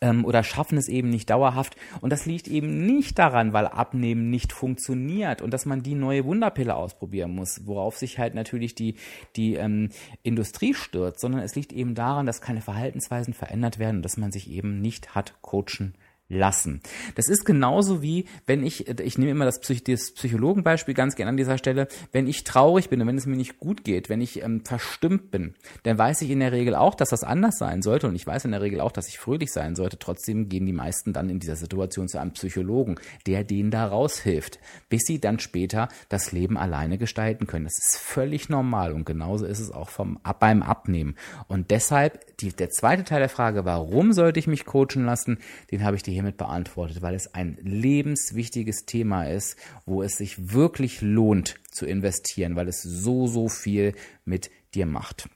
ähm, 0.00 0.24
oder 0.24 0.42
schaffen 0.42 0.78
es 0.78 0.88
eben 0.88 1.10
nicht 1.10 1.30
dauerhaft. 1.30 1.76
Und 2.00 2.10
das 2.10 2.26
liegt 2.26 2.48
eben 2.48 2.86
nicht 2.86 3.18
daran, 3.18 3.52
weil 3.52 3.66
Abnehmen 3.66 4.30
nicht 4.30 4.52
funktioniert 4.52 5.42
und 5.42 5.52
dass 5.52 5.66
man 5.66 5.82
die 5.82 5.94
neue 5.94 6.24
Wunderpille 6.24 6.74
ausprobieren 6.74 7.34
muss, 7.34 7.66
worauf 7.66 7.96
sich 7.96 8.18
halt 8.18 8.34
natürlich 8.34 8.74
die, 8.74 8.96
die 9.36 9.54
ähm, 9.54 9.90
Industrie 10.22 10.74
stürzt, 10.74 11.20
sondern 11.20 11.42
es 11.42 11.54
liegt 11.54 11.72
eben 11.72 11.94
daran, 11.94 12.26
dass 12.26 12.40
keine 12.40 12.60
Verhaltensweisen 12.60 13.34
verändert 13.34 13.78
werden 13.78 13.96
und 13.96 14.02
dass 14.02 14.16
man 14.16 14.32
sich 14.32 14.50
eben 14.50 14.80
nicht 14.80 15.14
hat 15.14 15.34
coachen 15.40 15.94
lassen. 16.28 16.80
Das 17.14 17.28
ist 17.28 17.44
genauso 17.44 18.02
wie, 18.02 18.26
wenn 18.46 18.64
ich, 18.64 18.88
ich 18.88 19.18
nehme 19.18 19.30
immer 19.30 19.44
das, 19.44 19.60
Psych 19.60 19.84
das 19.84 20.12
Psychologenbeispiel 20.12 20.94
ganz 20.94 21.14
gerne 21.14 21.30
an 21.30 21.36
dieser 21.36 21.58
Stelle, 21.58 21.86
wenn 22.12 22.26
ich 22.26 22.44
traurig 22.44 22.88
bin 22.88 23.00
und 23.00 23.06
wenn 23.06 23.16
es 23.16 23.26
mir 23.26 23.36
nicht 23.36 23.58
gut 23.58 23.84
geht, 23.84 24.08
wenn 24.08 24.20
ich 24.20 24.42
ähm, 24.42 24.64
verstimmt 24.64 25.30
bin, 25.30 25.54
dann 25.84 25.98
weiß 25.98 26.22
ich 26.22 26.30
in 26.30 26.40
der 26.40 26.52
Regel 26.52 26.74
auch, 26.74 26.94
dass 26.94 27.10
das 27.10 27.22
anders 27.22 27.58
sein 27.58 27.82
sollte 27.82 28.08
und 28.08 28.16
ich 28.16 28.26
weiß 28.26 28.44
in 28.44 28.50
der 28.50 28.62
Regel 28.62 28.80
auch, 28.80 28.92
dass 28.92 29.08
ich 29.08 29.18
fröhlich 29.18 29.52
sein 29.52 29.76
sollte. 29.76 29.98
Trotzdem 29.98 30.48
gehen 30.48 30.66
die 30.66 30.72
meisten 30.72 31.12
dann 31.12 31.30
in 31.30 31.38
dieser 31.38 31.56
Situation 31.56 32.08
zu 32.08 32.18
einem 32.18 32.32
Psychologen, 32.32 32.96
der 33.26 33.44
denen 33.44 33.70
da 33.70 33.86
raushilft, 33.86 34.58
bis 34.88 35.02
sie 35.06 35.20
dann 35.20 35.38
später 35.38 35.88
das 36.08 36.32
Leben 36.32 36.58
alleine 36.58 36.98
gestalten 36.98 37.46
können. 37.46 37.64
Das 37.66 37.78
ist 37.78 37.98
völlig 37.98 38.48
normal 38.48 38.92
und 38.92 39.06
genauso 39.06 39.46
ist 39.46 39.60
es 39.60 39.70
auch 39.70 39.90
vom, 39.90 40.18
beim 40.40 40.62
Abnehmen. 40.62 41.14
Und 41.46 41.70
deshalb 41.70 42.36
die, 42.38 42.50
der 42.50 42.70
zweite 42.70 43.04
Teil 43.04 43.20
der 43.20 43.28
Frage, 43.28 43.64
warum 43.64 44.12
sollte 44.12 44.38
ich 44.38 44.46
mich 44.46 44.66
coachen 44.66 45.04
lassen, 45.04 45.38
den 45.70 45.84
habe 45.84 45.96
ich 45.96 46.02
dir 46.02 46.15
hiermit 46.16 46.36
beantwortet, 46.36 47.02
weil 47.02 47.14
es 47.14 47.34
ein 47.34 47.58
lebenswichtiges 47.62 48.86
Thema 48.86 49.24
ist, 49.24 49.56
wo 49.84 50.02
es 50.02 50.16
sich 50.16 50.52
wirklich 50.52 51.02
lohnt 51.02 51.56
zu 51.70 51.86
investieren, 51.86 52.56
weil 52.56 52.68
es 52.68 52.82
so, 52.82 53.26
so 53.26 53.48
viel 53.48 53.94
mit 54.24 54.50
dir 54.74 54.86
macht. 54.86 55.28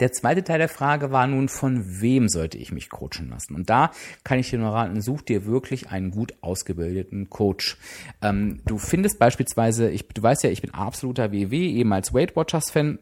Der 0.00 0.12
zweite 0.12 0.42
Teil 0.42 0.58
der 0.58 0.68
Frage 0.68 1.10
war 1.12 1.26
nun, 1.26 1.48
von 1.48 2.00
wem 2.00 2.28
sollte 2.28 2.58
ich 2.58 2.72
mich 2.72 2.88
coachen 2.88 3.28
lassen? 3.28 3.54
Und 3.54 3.68
da 3.68 3.90
kann 4.24 4.38
ich 4.38 4.50
dir 4.50 4.58
nur 4.58 4.72
raten, 4.72 5.00
such 5.02 5.22
dir 5.22 5.44
wirklich 5.46 5.90
einen 5.90 6.10
gut 6.10 6.34
ausgebildeten 6.40 7.28
Coach. 7.28 7.76
Ähm, 8.22 8.60
du 8.66 8.78
findest 8.78 9.18
beispielsweise, 9.18 9.90
ich, 9.90 10.08
du 10.08 10.22
weißt 10.22 10.44
ja, 10.44 10.50
ich 10.50 10.62
bin 10.62 10.72
absoluter 10.72 11.32
WW, 11.32 11.56
ehemals 11.56 12.14
Weight 12.14 12.36
Watchers 12.36 12.70
Fan, 12.70 12.98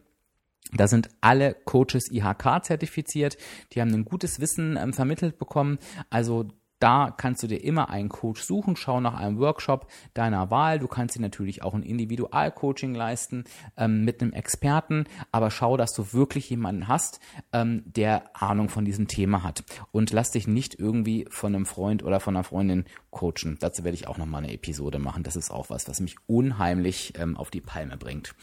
da 0.73 0.87
sind 0.87 1.09
alle 1.21 1.55
Coaches 1.65 2.11
IHK 2.11 2.65
zertifiziert. 2.65 3.37
Die 3.73 3.81
haben 3.81 3.93
ein 3.93 4.05
gutes 4.05 4.41
Wissen 4.41 4.77
ähm, 4.77 4.93
vermittelt 4.93 5.39
bekommen. 5.39 5.79
Also 6.11 6.49
da 6.81 7.15
kannst 7.17 7.43
du 7.43 7.47
dir 7.47 7.63
immer 7.63 7.91
einen 7.91 8.09
Coach 8.09 8.43
suchen, 8.43 8.75
schau 8.75 9.01
nach 9.01 9.15
einem 9.15 9.39
Workshop 9.39 9.87
deiner 10.15 10.51
Wahl. 10.51 10.79
Du 10.79 10.89
kannst 10.89 11.17
dir 11.17 11.21
natürlich 11.21 11.63
auch 11.63 11.75
ein 11.75 11.83
Individualcoaching 11.83 12.95
leisten 12.95 13.45
ähm, 13.77 14.05
mit 14.05 14.21
einem 14.21 14.33
Experten, 14.33 15.05
aber 15.31 15.51
schau, 15.51 15.77
dass 15.77 15.93
du 15.93 16.13
wirklich 16.13 16.51
jemanden 16.51 16.89
hast, 16.89 17.21
ähm, 17.53 17.83
der 17.85 18.35
Ahnung 18.35 18.69
von 18.69 18.85
diesem 18.85 19.09
Thema 19.09 19.43
hat. 19.43 19.63
Und 19.93 20.11
lass 20.11 20.31
dich 20.31 20.49
nicht 20.49 20.79
irgendwie 20.79 21.27
von 21.31 21.55
einem 21.55 21.67
Freund 21.67 22.03
oder 22.03 22.19
von 22.19 22.35
einer 22.35 22.45
Freundin 22.45 22.87
coachen. 23.11 23.59
Dazu 23.61 23.85
werde 23.85 23.97
ich 23.97 24.09
auch 24.09 24.19
nochmal 24.19 24.43
eine 24.43 24.53
Episode 24.53 24.99
machen. 24.99 25.23
Das 25.23 25.37
ist 25.37 25.51
auch 25.51 25.69
was, 25.69 25.87
was 25.89 26.01
mich 26.01 26.17
unheimlich 26.27 27.13
ähm, 27.19 27.37
auf 27.37 27.51
die 27.51 27.61
Palme 27.61 27.97
bringt. 27.97 28.35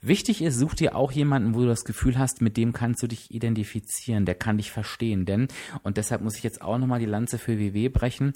Wichtig 0.00 0.42
ist, 0.42 0.58
such 0.58 0.74
dir 0.74 0.94
auch 0.94 1.12
jemanden, 1.12 1.54
wo 1.54 1.60
du 1.60 1.66
das 1.66 1.84
Gefühl 1.84 2.18
hast, 2.18 2.42
mit 2.42 2.56
dem 2.56 2.72
kannst 2.72 3.02
du 3.02 3.06
dich 3.06 3.30
identifizieren, 3.30 4.24
der 4.24 4.34
kann 4.34 4.58
dich 4.58 4.70
verstehen. 4.70 5.24
Denn, 5.24 5.48
und 5.82 5.96
deshalb 5.96 6.22
muss 6.22 6.36
ich 6.36 6.42
jetzt 6.42 6.62
auch 6.62 6.78
nochmal 6.78 7.00
die 7.00 7.06
Lanze 7.06 7.38
für 7.38 7.58
WW 7.74 7.88
brechen. 7.88 8.32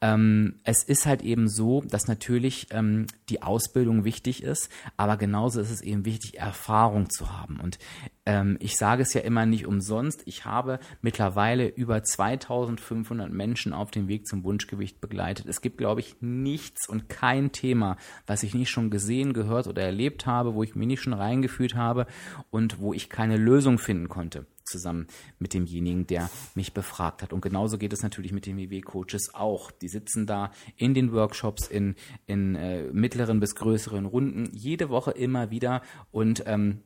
Ähm, 0.00 0.54
es 0.64 0.82
ist 0.82 1.06
halt 1.06 1.22
eben 1.22 1.48
so, 1.48 1.82
dass 1.82 2.08
natürlich 2.08 2.66
ähm, 2.70 3.06
die 3.28 3.42
Ausbildung 3.42 4.04
wichtig 4.04 4.42
ist, 4.42 4.68
aber 4.96 5.16
genauso 5.16 5.60
ist 5.60 5.70
es 5.70 5.82
eben 5.82 6.04
wichtig, 6.04 6.38
Erfahrung 6.38 7.10
zu 7.10 7.32
haben. 7.32 7.60
Und 7.60 7.78
ähm, 8.26 8.56
ich 8.60 8.76
sage 8.76 9.02
es 9.02 9.14
ja 9.14 9.22
immer 9.22 9.46
nicht 9.46 9.66
umsonst. 9.66 10.22
Ich 10.26 10.44
habe 10.44 10.78
mittlerweile 11.02 11.66
über 11.66 12.02
2500 12.02 13.32
Menschen 13.32 13.72
auf 13.72 13.90
dem 13.90 14.08
Weg 14.08 14.26
zum 14.26 14.44
Wunschgewicht 14.44 15.00
begleitet. 15.00 15.46
Es 15.46 15.60
gibt, 15.60 15.78
glaube 15.78 16.00
ich, 16.00 16.16
nichts 16.20 16.88
und 16.88 17.08
kein 17.08 17.52
Thema, 17.52 17.96
was 18.26 18.42
ich 18.42 18.54
nicht 18.54 18.70
schon 18.70 18.90
gesehen, 18.90 19.32
gehört 19.32 19.66
oder 19.66 19.82
erlebt 19.82 20.26
habe, 20.26 20.54
wo 20.54 20.62
ich 20.62 20.74
mich 20.74 20.86
nicht 20.86 21.02
schon 21.02 21.12
reingefühlt 21.12 21.74
habe 21.74 22.06
und 22.50 22.78
wo 22.78 22.92
ich 22.92 23.08
keine 23.08 23.36
Lösung 23.36 23.78
finden 23.78 24.08
konnte 24.08 24.46
zusammen 24.70 25.06
mit 25.38 25.54
demjenigen, 25.54 26.06
der 26.06 26.30
mich 26.54 26.72
befragt 26.72 27.22
hat. 27.22 27.32
Und 27.32 27.40
genauso 27.40 27.78
geht 27.78 27.92
es 27.92 28.02
natürlich 28.02 28.32
mit 28.32 28.46
den 28.46 28.56
WW-Coaches 28.56 29.34
auch. 29.34 29.70
Die 29.70 29.88
sitzen 29.88 30.26
da 30.26 30.50
in 30.76 30.94
den 30.94 31.12
Workshops 31.12 31.66
in, 31.66 31.96
in 32.26 32.54
äh, 32.54 32.84
mittleren 32.92 33.40
bis 33.40 33.54
größeren 33.54 34.06
Runden, 34.06 34.50
jede 34.52 34.88
Woche 34.88 35.10
immer 35.10 35.50
wieder 35.50 35.82
und 36.10 36.44
ähm, 36.46 36.82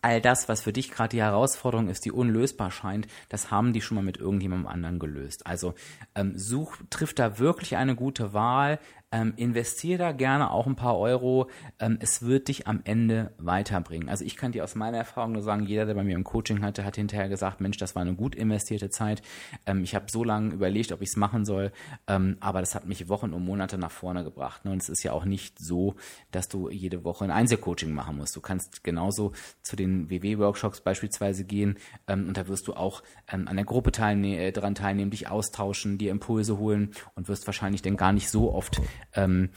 all 0.00 0.20
das, 0.20 0.48
was 0.48 0.62
für 0.62 0.72
dich 0.72 0.90
gerade 0.90 1.10
die 1.10 1.22
Herausforderung 1.22 1.88
ist, 1.88 2.04
die 2.04 2.12
unlösbar 2.12 2.70
scheint, 2.70 3.06
das 3.28 3.50
haben 3.50 3.72
die 3.72 3.82
schon 3.82 3.96
mal 3.96 4.04
mit 4.04 4.16
irgendjemandem 4.16 4.66
anderen 4.66 4.98
gelöst. 4.98 5.46
Also 5.46 5.74
ähm, 6.14 6.32
such, 6.36 6.76
trifft 6.88 7.18
da 7.18 7.38
wirklich 7.38 7.76
eine 7.76 7.94
gute 7.94 8.32
Wahl, 8.32 8.78
ähm, 9.12 9.34
investier 9.36 9.98
da 9.98 10.12
gerne 10.12 10.50
auch 10.50 10.66
ein 10.66 10.74
paar 10.74 10.98
Euro. 10.98 11.48
Ähm, 11.78 11.98
es 12.00 12.22
wird 12.22 12.48
dich 12.48 12.66
am 12.66 12.80
Ende 12.84 13.32
weiterbringen. 13.38 14.08
Also 14.08 14.24
ich 14.24 14.36
kann 14.36 14.52
dir 14.52 14.64
aus 14.64 14.74
meiner 14.74 14.96
Erfahrung 14.96 15.32
nur 15.32 15.42
sagen, 15.42 15.66
jeder, 15.66 15.86
der 15.86 15.94
bei 15.94 16.02
mir 16.02 16.16
im 16.16 16.24
Coaching 16.24 16.62
hatte, 16.62 16.84
hat 16.84 16.96
hinterher 16.96 17.28
gesagt, 17.28 17.60
Mensch, 17.60 17.76
das 17.76 17.94
war 17.94 18.02
eine 18.02 18.14
gut 18.14 18.34
investierte 18.34 18.90
Zeit. 18.90 19.22
Ähm, 19.66 19.84
ich 19.84 19.94
habe 19.94 20.06
so 20.10 20.24
lange 20.24 20.52
überlegt, 20.54 20.92
ob 20.92 21.02
ich 21.02 21.10
es 21.10 21.16
machen 21.16 21.44
soll, 21.44 21.72
ähm, 22.08 22.38
aber 22.40 22.60
das 22.60 22.74
hat 22.74 22.86
mich 22.86 23.08
Wochen 23.08 23.32
und 23.32 23.44
Monate 23.44 23.78
nach 23.78 23.90
vorne 23.90 24.24
gebracht. 24.24 24.64
Ne? 24.64 24.72
Und 24.72 24.82
es 24.82 24.88
ist 24.88 25.02
ja 25.02 25.12
auch 25.12 25.24
nicht 25.24 25.58
so, 25.58 25.94
dass 26.30 26.48
du 26.48 26.70
jede 26.70 27.04
Woche 27.04 27.24
ein 27.24 27.30
Einzelcoaching 27.30 27.92
machen 27.92 28.16
musst. 28.16 28.34
Du 28.34 28.40
kannst 28.40 28.82
genauso 28.82 29.32
zu 29.62 29.76
den 29.76 30.08
WW-Workshops 30.08 30.80
beispielsweise 30.80 31.44
gehen 31.44 31.76
ähm, 32.08 32.28
und 32.28 32.36
da 32.36 32.48
wirst 32.48 32.66
du 32.66 32.74
auch 32.74 33.02
ähm, 33.30 33.46
an 33.46 33.56
der 33.56 33.64
Gruppe 33.66 33.92
teilne 33.92 34.38
äh, 34.38 34.52
daran 34.52 34.74
teilnehmen, 34.74 35.10
dich 35.10 35.28
austauschen, 35.28 35.98
dir 35.98 36.10
Impulse 36.10 36.58
holen 36.58 36.92
und 37.14 37.28
wirst 37.28 37.46
wahrscheinlich 37.46 37.82
dann 37.82 37.96
gar 37.96 38.12
nicht 38.12 38.30
so 38.30 38.52
oft 38.52 38.80
ähm, 39.14 39.50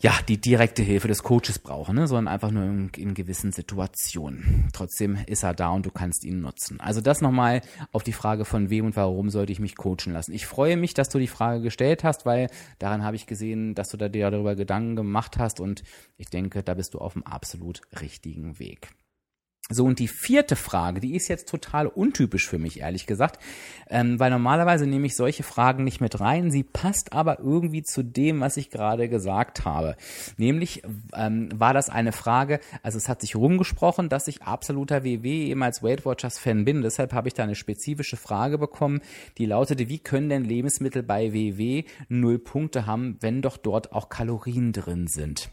ja, 0.00 0.12
die 0.28 0.40
direkte 0.40 0.82
Hilfe 0.82 1.08
des 1.08 1.22
Coaches 1.22 1.58
brauchen, 1.58 1.96
ne, 1.96 2.06
sondern 2.06 2.32
einfach 2.32 2.50
nur 2.50 2.62
in, 2.62 2.90
in, 2.96 3.14
gewissen 3.14 3.50
Situationen. 3.50 4.68
Trotzdem 4.72 5.18
ist 5.26 5.42
er 5.42 5.54
da 5.54 5.70
und 5.70 5.86
du 5.86 5.90
kannst 5.90 6.24
ihn 6.24 6.40
nutzen. 6.40 6.80
Also 6.80 7.00
das 7.00 7.20
nochmal 7.20 7.62
auf 7.90 8.04
die 8.04 8.12
Frage 8.12 8.44
von 8.44 8.70
wem 8.70 8.86
und 8.86 8.96
warum 8.96 9.30
sollte 9.30 9.50
ich 9.50 9.58
mich 9.58 9.76
coachen 9.76 10.12
lassen. 10.12 10.32
Ich 10.32 10.46
freue 10.46 10.76
mich, 10.76 10.94
dass 10.94 11.08
du 11.08 11.18
die 11.18 11.26
Frage 11.26 11.62
gestellt 11.62 12.04
hast, 12.04 12.26
weil 12.26 12.48
daran 12.78 13.02
habe 13.02 13.16
ich 13.16 13.26
gesehen, 13.26 13.74
dass 13.74 13.88
du 13.88 13.96
da 13.96 14.08
dir 14.08 14.30
darüber 14.30 14.54
Gedanken 14.54 14.94
gemacht 14.94 15.38
hast 15.38 15.58
und 15.58 15.82
ich 16.16 16.28
denke, 16.28 16.62
da 16.62 16.74
bist 16.74 16.94
du 16.94 16.98
auf 16.98 17.14
dem 17.14 17.24
absolut 17.24 17.80
richtigen 18.00 18.58
Weg. 18.60 18.90
So, 19.70 19.84
und 19.84 19.98
die 19.98 20.08
vierte 20.08 20.56
Frage, 20.56 20.98
die 20.98 21.14
ist 21.14 21.28
jetzt 21.28 21.46
total 21.46 21.88
untypisch 21.88 22.48
für 22.48 22.56
mich, 22.58 22.80
ehrlich 22.80 23.04
gesagt, 23.04 23.38
ähm, 23.90 24.18
weil 24.18 24.30
normalerweise 24.30 24.86
nehme 24.86 25.06
ich 25.06 25.14
solche 25.14 25.42
Fragen 25.42 25.84
nicht 25.84 26.00
mit 26.00 26.20
rein. 26.20 26.50
Sie 26.50 26.62
passt 26.62 27.12
aber 27.12 27.38
irgendwie 27.38 27.82
zu 27.82 28.02
dem, 28.02 28.40
was 28.40 28.56
ich 28.56 28.70
gerade 28.70 29.10
gesagt 29.10 29.66
habe. 29.66 29.96
Nämlich 30.38 30.84
ähm, 31.14 31.50
war 31.54 31.74
das 31.74 31.90
eine 31.90 32.12
Frage, 32.12 32.60
also 32.82 32.96
es 32.96 33.10
hat 33.10 33.20
sich 33.20 33.36
rumgesprochen, 33.36 34.08
dass 34.08 34.26
ich 34.26 34.40
absoluter 34.40 35.04
WW 35.04 35.48
ehemals 35.48 35.82
Weight 35.82 36.06
Watchers 36.06 36.38
Fan 36.38 36.64
bin. 36.64 36.80
Deshalb 36.80 37.12
habe 37.12 37.28
ich 37.28 37.34
da 37.34 37.42
eine 37.42 37.54
spezifische 37.54 38.16
Frage 38.16 38.56
bekommen, 38.56 39.02
die 39.36 39.44
lautete, 39.44 39.90
wie 39.90 39.98
können 39.98 40.30
denn 40.30 40.44
Lebensmittel 40.46 41.02
bei 41.02 41.34
WW 41.34 41.84
null 42.08 42.38
Punkte 42.38 42.86
haben, 42.86 43.18
wenn 43.20 43.42
doch 43.42 43.58
dort 43.58 43.92
auch 43.92 44.08
Kalorien 44.08 44.72
drin 44.72 45.08
sind? 45.08 45.50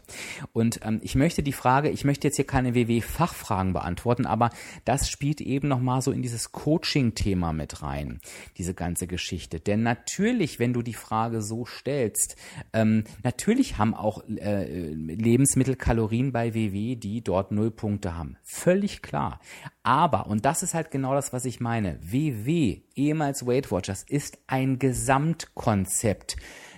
Und 0.54 0.80
ähm, 0.84 1.00
ich 1.02 1.16
möchte 1.16 1.42
die 1.42 1.52
Frage, 1.52 1.90
ich 1.90 2.06
möchte 2.06 2.28
jetzt 2.28 2.36
hier 2.36 2.46
keine 2.46 2.74
WW-Fachfragen 2.74 3.74
beantworten 3.74 4.05
beantworten, 4.06 4.26
aber 4.26 4.50
das 4.84 5.10
spielt 5.10 5.40
eben 5.40 5.68
nochmal 5.68 6.00
so 6.00 6.12
in 6.12 6.22
dieses 6.22 6.52
Coaching-Thema 6.52 7.52
mit 7.52 7.82
rein, 7.82 8.20
diese 8.56 8.74
ganze 8.74 9.06
Geschichte. 9.06 9.60
Denn 9.60 9.82
natürlich, 9.82 10.58
wenn 10.58 10.72
du 10.72 10.82
die 10.82 10.94
Frage 10.94 11.42
so 11.42 11.64
stellst, 11.64 12.36
ähm, 12.72 13.04
natürlich 13.22 13.78
haben 13.78 13.94
auch 13.94 14.22
äh, 14.28 14.90
Lebensmittel 14.92 15.76
Kalorien 15.76 16.32
bei 16.32 16.54
WW, 16.54 16.96
die 16.96 17.22
dort 17.22 17.52
null 17.52 17.70
Punkte 17.70 18.16
haben. 18.16 18.36
Völlig 18.42 19.02
klar. 19.02 19.40
Aber, 19.82 20.26
und 20.26 20.44
das 20.44 20.62
ist 20.62 20.74
halt 20.74 20.90
genau 20.90 21.14
das, 21.14 21.32
was 21.32 21.44
ich 21.44 21.60
meine, 21.60 21.98
WW, 22.02 22.82
ehemals 22.94 23.46
Weight 23.46 23.70
Watchers, 23.70 24.04
ist 24.08 24.38
ein 24.46 24.78
Gesamtkonzept. 24.78 26.36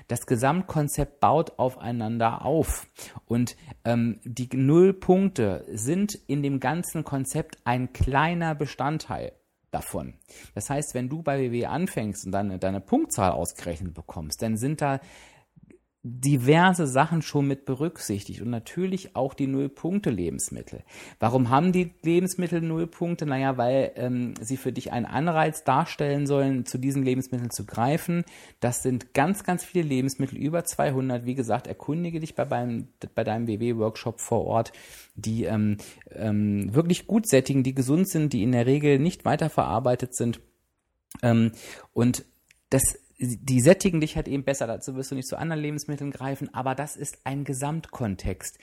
Das 0.09 0.25
Gesamtkonzept 0.25 1.21
baut 1.21 1.59
aufeinander 1.59 2.45
auf. 2.45 2.87
Und 3.27 3.57
ähm, 3.85 4.21
die 4.25 4.49
Nullpunkte 4.55 5.67
sind 5.71 6.15
in 6.27 6.43
dem 6.43 6.61
ganzen 6.61 7.05
Konzept 7.05 7.59
ein 7.65 7.93
kleiner 7.93 8.55
Bestandteil 8.55 9.33
davon. 9.71 10.15
Das 10.55 10.71
heißt, 10.71 10.95
wenn 10.95 11.11
du 11.11 11.23
bei 11.23 11.39
WW 11.39 11.67
anfängst 11.67 12.25
und 12.25 12.33
dann 12.33 12.59
deine 12.59 12.81
Punktzahl 12.81 13.33
ausgerechnet 13.33 13.93
bekommst, 13.93 14.41
dann 14.41 14.57
sind 14.57 14.81
da 14.81 14.99
diverse 16.05 16.87
Sachen 16.87 17.23
schon 17.23 17.49
mit 17.49 17.65
berücksichtigt 17.65 18.41
und 18.41 18.51
natürlich 18.51 19.17
auch 19.17 19.35
die 19.35 19.49
Nullpunkte-Lebensmittel. 19.49 20.85
Warum 21.19 21.51
haben 21.51 21.73
die 21.73 21.93
Lebensmittel 22.03 22.61
Nullpunkte? 22.61 23.27
Naja, 23.27 23.57
weil 23.59 23.93
ähm, 23.97 24.35
sie 24.41 24.57
für 24.57 24.73
dich 24.73 24.93
einen 24.93 25.07
Anreiz 25.07 25.65
darstellen 25.65 26.29
sollen, 26.29 26.65
zu 26.67 26.79
diesen 26.79 27.03
Lebensmitteln 27.03 27.51
zu 27.51 27.67
greifen. 27.67 28.25
Das 28.61 28.83
sind 28.83 29.13
ganz, 29.13 29.43
ganz 29.43 29.65
viele 29.65 29.89
Lebensmittel, 29.89 30.39
über 30.39 30.65
200. 30.65 31.27
Wie 31.27 31.35
gesagt, 31.35 31.67
erkundige 31.67 32.21
dich 32.21 32.37
bei, 32.37 32.45
beim, 32.45 32.87
bei 33.17 33.25
deinem 33.25 33.47
BW-Workshop 33.47 34.21
vor 34.21 34.45
Ort, 34.45 34.73
die 35.17 35.45
ähm, 35.45 35.79
ähm, 36.13 36.73
wirklich 36.75 37.09
gut 37.09 37.29
sättigen, 37.29 37.65
die 37.65 37.75
gesund 37.75 38.09
sind, 38.09 38.33
die 38.33 38.45
in 38.45 38.53
der 38.53 38.67
Regel 38.67 39.01
nicht 39.01 39.25
weiterverarbeitet 39.25 40.15
sind. 40.15 40.41
Ähm, 41.23 41.51
und 41.93 42.25
das 42.71 42.83
die 43.21 43.61
sättigen 43.61 44.01
dich 44.01 44.15
halt 44.15 44.29
eben 44.29 44.45
besser, 44.45 44.69
dazu 44.69 44.95
wirst 44.95 45.11
du 45.11 45.17
nicht 45.17 45.27
zu 45.27 45.37
anderen 45.37 45.61
Lebensmitteln 45.61 46.13
greifen, 46.13 46.55
aber 46.55 46.77
das 46.77 46.95
ist 46.95 47.19
ein 47.25 47.43
Gesamtkontext, 47.43 48.59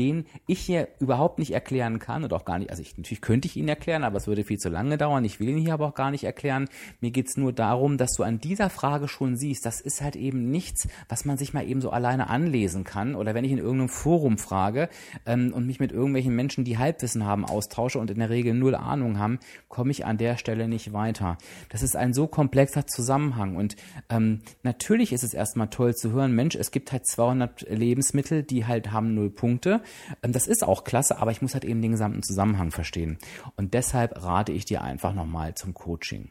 den 0.00 0.26
ich 0.48 0.58
hier 0.58 0.88
überhaupt 0.98 1.38
nicht 1.38 1.52
erklären 1.52 2.00
kann 2.00 2.24
und 2.24 2.32
auch 2.32 2.44
gar 2.44 2.58
nicht, 2.58 2.70
also 2.70 2.82
ich, 2.82 2.96
natürlich 2.96 3.20
könnte 3.20 3.46
ich 3.46 3.56
ihn 3.56 3.68
erklären, 3.68 4.02
aber 4.02 4.16
es 4.16 4.26
würde 4.26 4.42
viel 4.42 4.58
zu 4.58 4.68
lange 4.68 4.98
dauern, 4.98 5.24
ich 5.24 5.38
will 5.38 5.50
ihn 5.50 5.58
hier 5.58 5.74
aber 5.74 5.86
auch 5.86 5.94
gar 5.94 6.10
nicht 6.10 6.24
erklären. 6.24 6.68
Mir 7.00 7.12
geht's 7.12 7.36
nur 7.36 7.52
darum, 7.52 7.98
dass 7.98 8.14
du 8.14 8.24
an 8.24 8.40
dieser 8.40 8.68
Frage 8.68 9.06
schon 9.06 9.36
siehst, 9.36 9.64
das 9.64 9.80
ist 9.80 10.00
halt 10.00 10.16
eben 10.16 10.50
nichts, 10.50 10.88
was 11.08 11.24
man 11.24 11.38
sich 11.38 11.54
mal 11.54 11.66
eben 11.66 11.80
so 11.80 11.90
alleine 11.90 12.28
anlesen 12.30 12.82
kann 12.82 13.14
oder 13.14 13.34
wenn 13.34 13.44
ich 13.44 13.52
in 13.52 13.58
irgendeinem 13.58 13.88
Forum 13.88 14.38
frage 14.38 14.88
ähm, 15.24 15.52
und 15.54 15.66
mich 15.66 15.78
mit 15.78 15.92
irgendwelchen 15.92 16.34
Menschen, 16.34 16.64
die 16.64 16.78
Halbwissen 16.78 17.24
haben, 17.24 17.44
austausche 17.44 18.00
und 18.00 18.10
in 18.10 18.18
der 18.18 18.30
Regel 18.30 18.54
null 18.54 18.74
Ahnung 18.74 19.20
haben, 19.20 19.38
komme 19.68 19.92
ich 19.92 20.04
an 20.04 20.18
der 20.18 20.36
Stelle 20.36 20.66
nicht 20.66 20.92
weiter. 20.92 21.38
Das 21.68 21.82
ist 21.82 21.94
ein 21.94 22.12
so 22.12 22.26
komplexer 22.26 22.88
Zusammenhang 22.88 23.54
und 23.54 23.76
ähm, 24.08 24.40
natürlich 24.62 25.12
ist 25.12 25.24
es 25.24 25.34
erstmal 25.34 25.68
toll 25.68 25.94
zu 25.94 26.12
hören, 26.12 26.32
Mensch, 26.32 26.54
es 26.54 26.70
gibt 26.70 26.92
halt 26.92 27.06
200 27.06 27.62
Lebensmittel, 27.68 28.42
die 28.42 28.66
halt 28.66 28.92
haben 28.92 29.14
null 29.14 29.30
Punkte. 29.30 29.82
Ähm, 30.22 30.32
das 30.32 30.46
ist 30.46 30.64
auch 30.64 30.84
klasse, 30.84 31.18
aber 31.18 31.30
ich 31.30 31.42
muss 31.42 31.54
halt 31.54 31.64
eben 31.64 31.82
den 31.82 31.92
gesamten 31.92 32.22
Zusammenhang 32.22 32.70
verstehen. 32.70 33.18
Und 33.56 33.74
deshalb 33.74 34.22
rate 34.22 34.52
ich 34.52 34.64
dir 34.64 34.82
einfach 34.82 35.14
nochmal 35.14 35.54
zum 35.54 35.74
Coaching. 35.74 36.30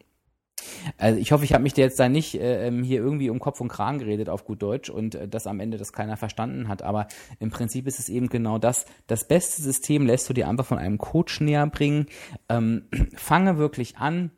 Also 0.97 1.19
ich 1.19 1.31
hoffe, 1.31 1.45
ich 1.45 1.53
habe 1.53 1.63
mich 1.63 1.73
dir 1.73 1.83
jetzt 1.83 1.99
da 1.99 2.09
nicht 2.09 2.35
äh, 2.35 2.67
ähm, 2.67 2.83
hier 2.83 2.99
irgendwie 2.99 3.29
um 3.29 3.39
Kopf 3.39 3.61
und 3.61 3.69
Kragen 3.69 3.99
geredet 3.99 4.29
auf 4.29 4.45
gut 4.45 4.61
Deutsch 4.61 4.89
und 4.89 5.15
äh, 5.15 5.27
dass 5.27 5.47
am 5.47 5.59
Ende 5.59 5.77
das 5.77 5.93
keiner 5.93 6.17
verstanden 6.17 6.67
hat. 6.67 6.81
Aber 6.81 7.07
im 7.39 7.49
Prinzip 7.49 7.87
ist 7.87 7.99
es 7.99 8.09
eben 8.09 8.29
genau 8.29 8.57
das. 8.57 8.85
Das 9.07 9.27
beste 9.27 9.61
System 9.61 10.05
lässt 10.05 10.29
du 10.29 10.33
dir 10.33 10.47
einfach 10.47 10.65
von 10.65 10.77
einem 10.77 10.97
Coach 10.97 11.41
näher 11.41 11.65
bringen. 11.67 12.07
Ähm, 12.49 12.87
fange 13.15 13.57
wirklich 13.57 13.97
an, 13.97 14.31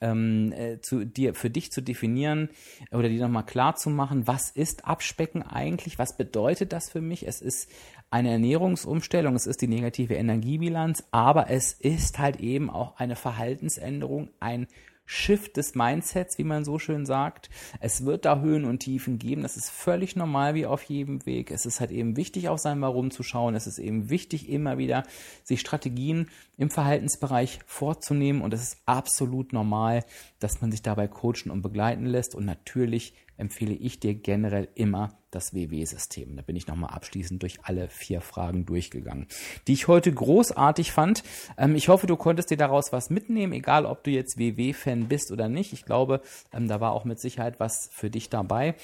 ähm, 0.00 0.52
äh, 0.52 0.80
zu 0.80 1.04
dir 1.04 1.34
für 1.34 1.50
dich 1.50 1.72
zu 1.72 1.80
definieren 1.80 2.48
oder 2.90 3.08
dir 3.08 3.20
nochmal 3.20 3.46
klar 3.46 3.76
zu 3.76 3.90
machen, 3.90 4.26
was 4.26 4.50
ist 4.50 4.84
Abspecken 4.84 5.42
eigentlich, 5.42 5.98
was 5.98 6.16
bedeutet 6.16 6.72
das 6.72 6.90
für 6.90 7.00
mich? 7.00 7.26
Es 7.26 7.40
ist 7.40 7.70
eine 8.10 8.30
Ernährungsumstellung, 8.30 9.34
es 9.34 9.46
ist 9.46 9.60
die 9.60 9.68
negative 9.68 10.14
Energiebilanz, 10.14 11.04
aber 11.10 11.50
es 11.50 11.72
ist 11.72 12.18
halt 12.18 12.40
eben 12.40 12.70
auch 12.70 12.96
eine 12.96 13.16
Verhaltensänderung, 13.16 14.30
ein 14.40 14.66
Shift 15.06 15.56
des 15.56 15.74
Mindsets, 15.74 16.38
wie 16.38 16.44
man 16.44 16.64
so 16.64 16.78
schön 16.78 17.04
sagt. 17.04 17.50
Es 17.80 18.04
wird 18.04 18.24
da 18.24 18.40
Höhen 18.40 18.64
und 18.64 18.80
Tiefen 18.80 19.18
geben. 19.18 19.42
Das 19.42 19.56
ist 19.56 19.70
völlig 19.70 20.16
normal 20.16 20.54
wie 20.54 20.66
auf 20.66 20.82
jedem 20.84 21.26
Weg. 21.26 21.50
Es 21.50 21.66
ist 21.66 21.80
halt 21.80 21.90
eben 21.90 22.16
wichtig, 22.16 22.48
auf 22.48 22.58
sein 22.58 22.80
Warum 22.80 23.10
zu 23.10 23.22
schauen. 23.22 23.54
Es 23.54 23.66
ist 23.66 23.78
eben 23.78 24.08
wichtig, 24.10 24.48
immer 24.48 24.78
wieder 24.78 25.04
sich 25.42 25.60
Strategien 25.60 26.30
im 26.56 26.70
Verhaltensbereich 26.70 27.60
vorzunehmen. 27.66 28.40
Und 28.40 28.54
es 28.54 28.62
ist 28.62 28.78
absolut 28.86 29.52
normal, 29.52 30.04
dass 30.38 30.60
man 30.60 30.70
sich 30.70 30.82
dabei 30.82 31.06
coachen 31.08 31.50
und 31.50 31.62
begleiten 31.62 32.06
lässt. 32.06 32.34
Und 32.34 32.46
natürlich 32.46 33.14
empfehle 33.36 33.74
ich 33.74 34.00
dir 34.00 34.14
generell 34.14 34.68
immer 34.74 35.18
das 35.30 35.52
WW-System. 35.52 36.36
Da 36.36 36.42
bin 36.42 36.56
ich 36.56 36.66
nochmal 36.66 36.90
abschließend 36.90 37.42
durch 37.42 37.58
alle 37.62 37.88
vier 37.88 38.20
Fragen 38.20 38.66
durchgegangen, 38.66 39.26
die 39.66 39.72
ich 39.72 39.88
heute 39.88 40.12
großartig 40.12 40.92
fand. 40.92 41.22
Ähm, 41.58 41.74
ich 41.74 41.88
hoffe, 41.88 42.06
du 42.06 42.16
konntest 42.16 42.50
dir 42.50 42.56
daraus 42.56 42.92
was 42.92 43.10
mitnehmen, 43.10 43.52
egal 43.52 43.86
ob 43.86 44.04
du 44.04 44.10
jetzt 44.10 44.38
WW-Fan 44.38 45.08
bist 45.08 45.32
oder 45.32 45.48
nicht. 45.48 45.72
Ich 45.72 45.84
glaube, 45.84 46.20
ähm, 46.52 46.68
da 46.68 46.80
war 46.80 46.92
auch 46.92 47.04
mit 47.04 47.20
Sicherheit 47.20 47.60
was 47.60 47.88
für 47.92 48.10
dich 48.10 48.30
dabei. 48.30 48.76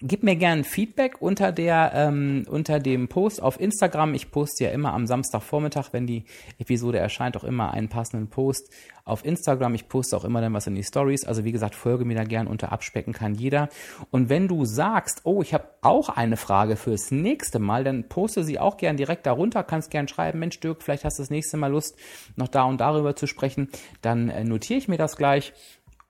Gib 0.00 0.22
mir 0.22 0.36
gerne 0.36 0.62
Feedback 0.62 1.20
unter 1.20 1.50
der 1.50 1.90
ähm, 1.92 2.46
unter 2.48 2.78
dem 2.78 3.08
Post 3.08 3.42
auf 3.42 3.58
Instagram. 3.58 4.14
Ich 4.14 4.30
poste 4.30 4.62
ja 4.62 4.70
immer 4.70 4.92
am 4.92 5.08
Samstagvormittag, 5.08 5.88
wenn 5.90 6.06
die 6.06 6.22
Episode 6.60 6.98
erscheint, 6.98 7.36
auch 7.36 7.42
immer 7.42 7.72
einen 7.72 7.88
passenden 7.88 8.28
Post 8.28 8.70
auf 9.04 9.24
Instagram. 9.24 9.74
Ich 9.74 9.88
poste 9.88 10.16
auch 10.16 10.24
immer 10.24 10.40
dann 10.40 10.54
was 10.54 10.68
in 10.68 10.76
die 10.76 10.84
Stories. 10.84 11.24
Also 11.24 11.42
wie 11.42 11.50
gesagt, 11.50 11.74
folge 11.74 12.04
mir 12.04 12.16
da 12.16 12.22
gern 12.22 12.46
unter 12.46 12.70
Abspecken 12.70 13.12
kann 13.12 13.34
jeder. 13.34 13.70
Und 14.12 14.28
wenn 14.28 14.46
du 14.46 14.64
sagst, 14.64 15.22
oh, 15.24 15.42
ich 15.42 15.52
habe 15.52 15.68
auch 15.80 16.10
eine 16.10 16.36
Frage 16.36 16.76
fürs 16.76 17.10
nächste 17.10 17.58
Mal, 17.58 17.82
dann 17.82 18.08
poste 18.08 18.44
sie 18.44 18.60
auch 18.60 18.76
gern 18.76 18.96
direkt 18.96 19.26
darunter. 19.26 19.64
Kannst 19.64 19.90
gern 19.90 20.06
schreiben, 20.06 20.38
Mensch 20.38 20.60
Dirk, 20.60 20.84
vielleicht 20.84 21.04
hast 21.04 21.18
du 21.18 21.22
das 21.22 21.30
nächste 21.30 21.56
Mal 21.56 21.72
Lust, 21.72 21.96
noch 22.36 22.46
da 22.46 22.62
und 22.62 22.80
darüber 22.80 23.16
zu 23.16 23.26
sprechen. 23.26 23.68
Dann 24.00 24.28
äh, 24.28 24.44
notiere 24.44 24.78
ich 24.78 24.86
mir 24.86 24.96
das 24.96 25.16
gleich 25.16 25.54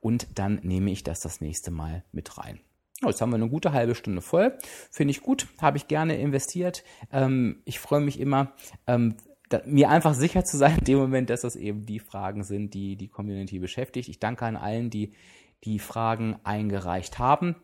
und 0.01 0.27
dann 0.35 0.61
nehme 0.63 0.91
ich 0.91 1.05
das 1.05 1.21
das 1.21 1.41
nächste 1.41 1.71
Mal 1.71 2.05
mit 2.13 2.37
rein. 2.37 2.61
Jetzt 3.05 3.21
haben 3.21 3.31
wir 3.31 3.37
eine 3.37 3.49
gute 3.49 3.73
halbe 3.73 3.95
Stunde 3.95 4.21
voll. 4.21 4.59
Finde 4.91 5.13
ich 5.13 5.23
gut, 5.23 5.47
habe 5.61 5.77
ich 5.77 5.87
gerne 5.87 6.17
investiert. 6.17 6.83
Ähm, 7.13 7.63
ich 7.65 7.79
freue 7.79 8.01
mich 8.01 8.19
immer, 8.19 8.53
ähm, 8.87 9.17
mir 9.65 9.89
einfach 9.89 10.15
sicher 10.15 10.45
zu 10.45 10.57
sein 10.57 10.79
in 10.79 10.85
dem 10.85 10.99
Moment, 10.99 11.31
dass 11.31 11.43
das 11.43 11.57
eben 11.57 11.87
die 11.87 12.01
Fragen 12.01 12.43
sind, 12.43 12.75
die 12.75 12.97
die 12.97 13.09
Community 13.09 13.59
beschäftigt. 13.61 14.09
Ich 14.09 14.19
danke 14.19 14.45
an 14.45 14.57
allen, 14.57 14.91
die 14.91 15.13
die 15.65 15.79
Fragen 15.79 16.39
eingereicht 16.45 17.19
haben. 17.19 17.57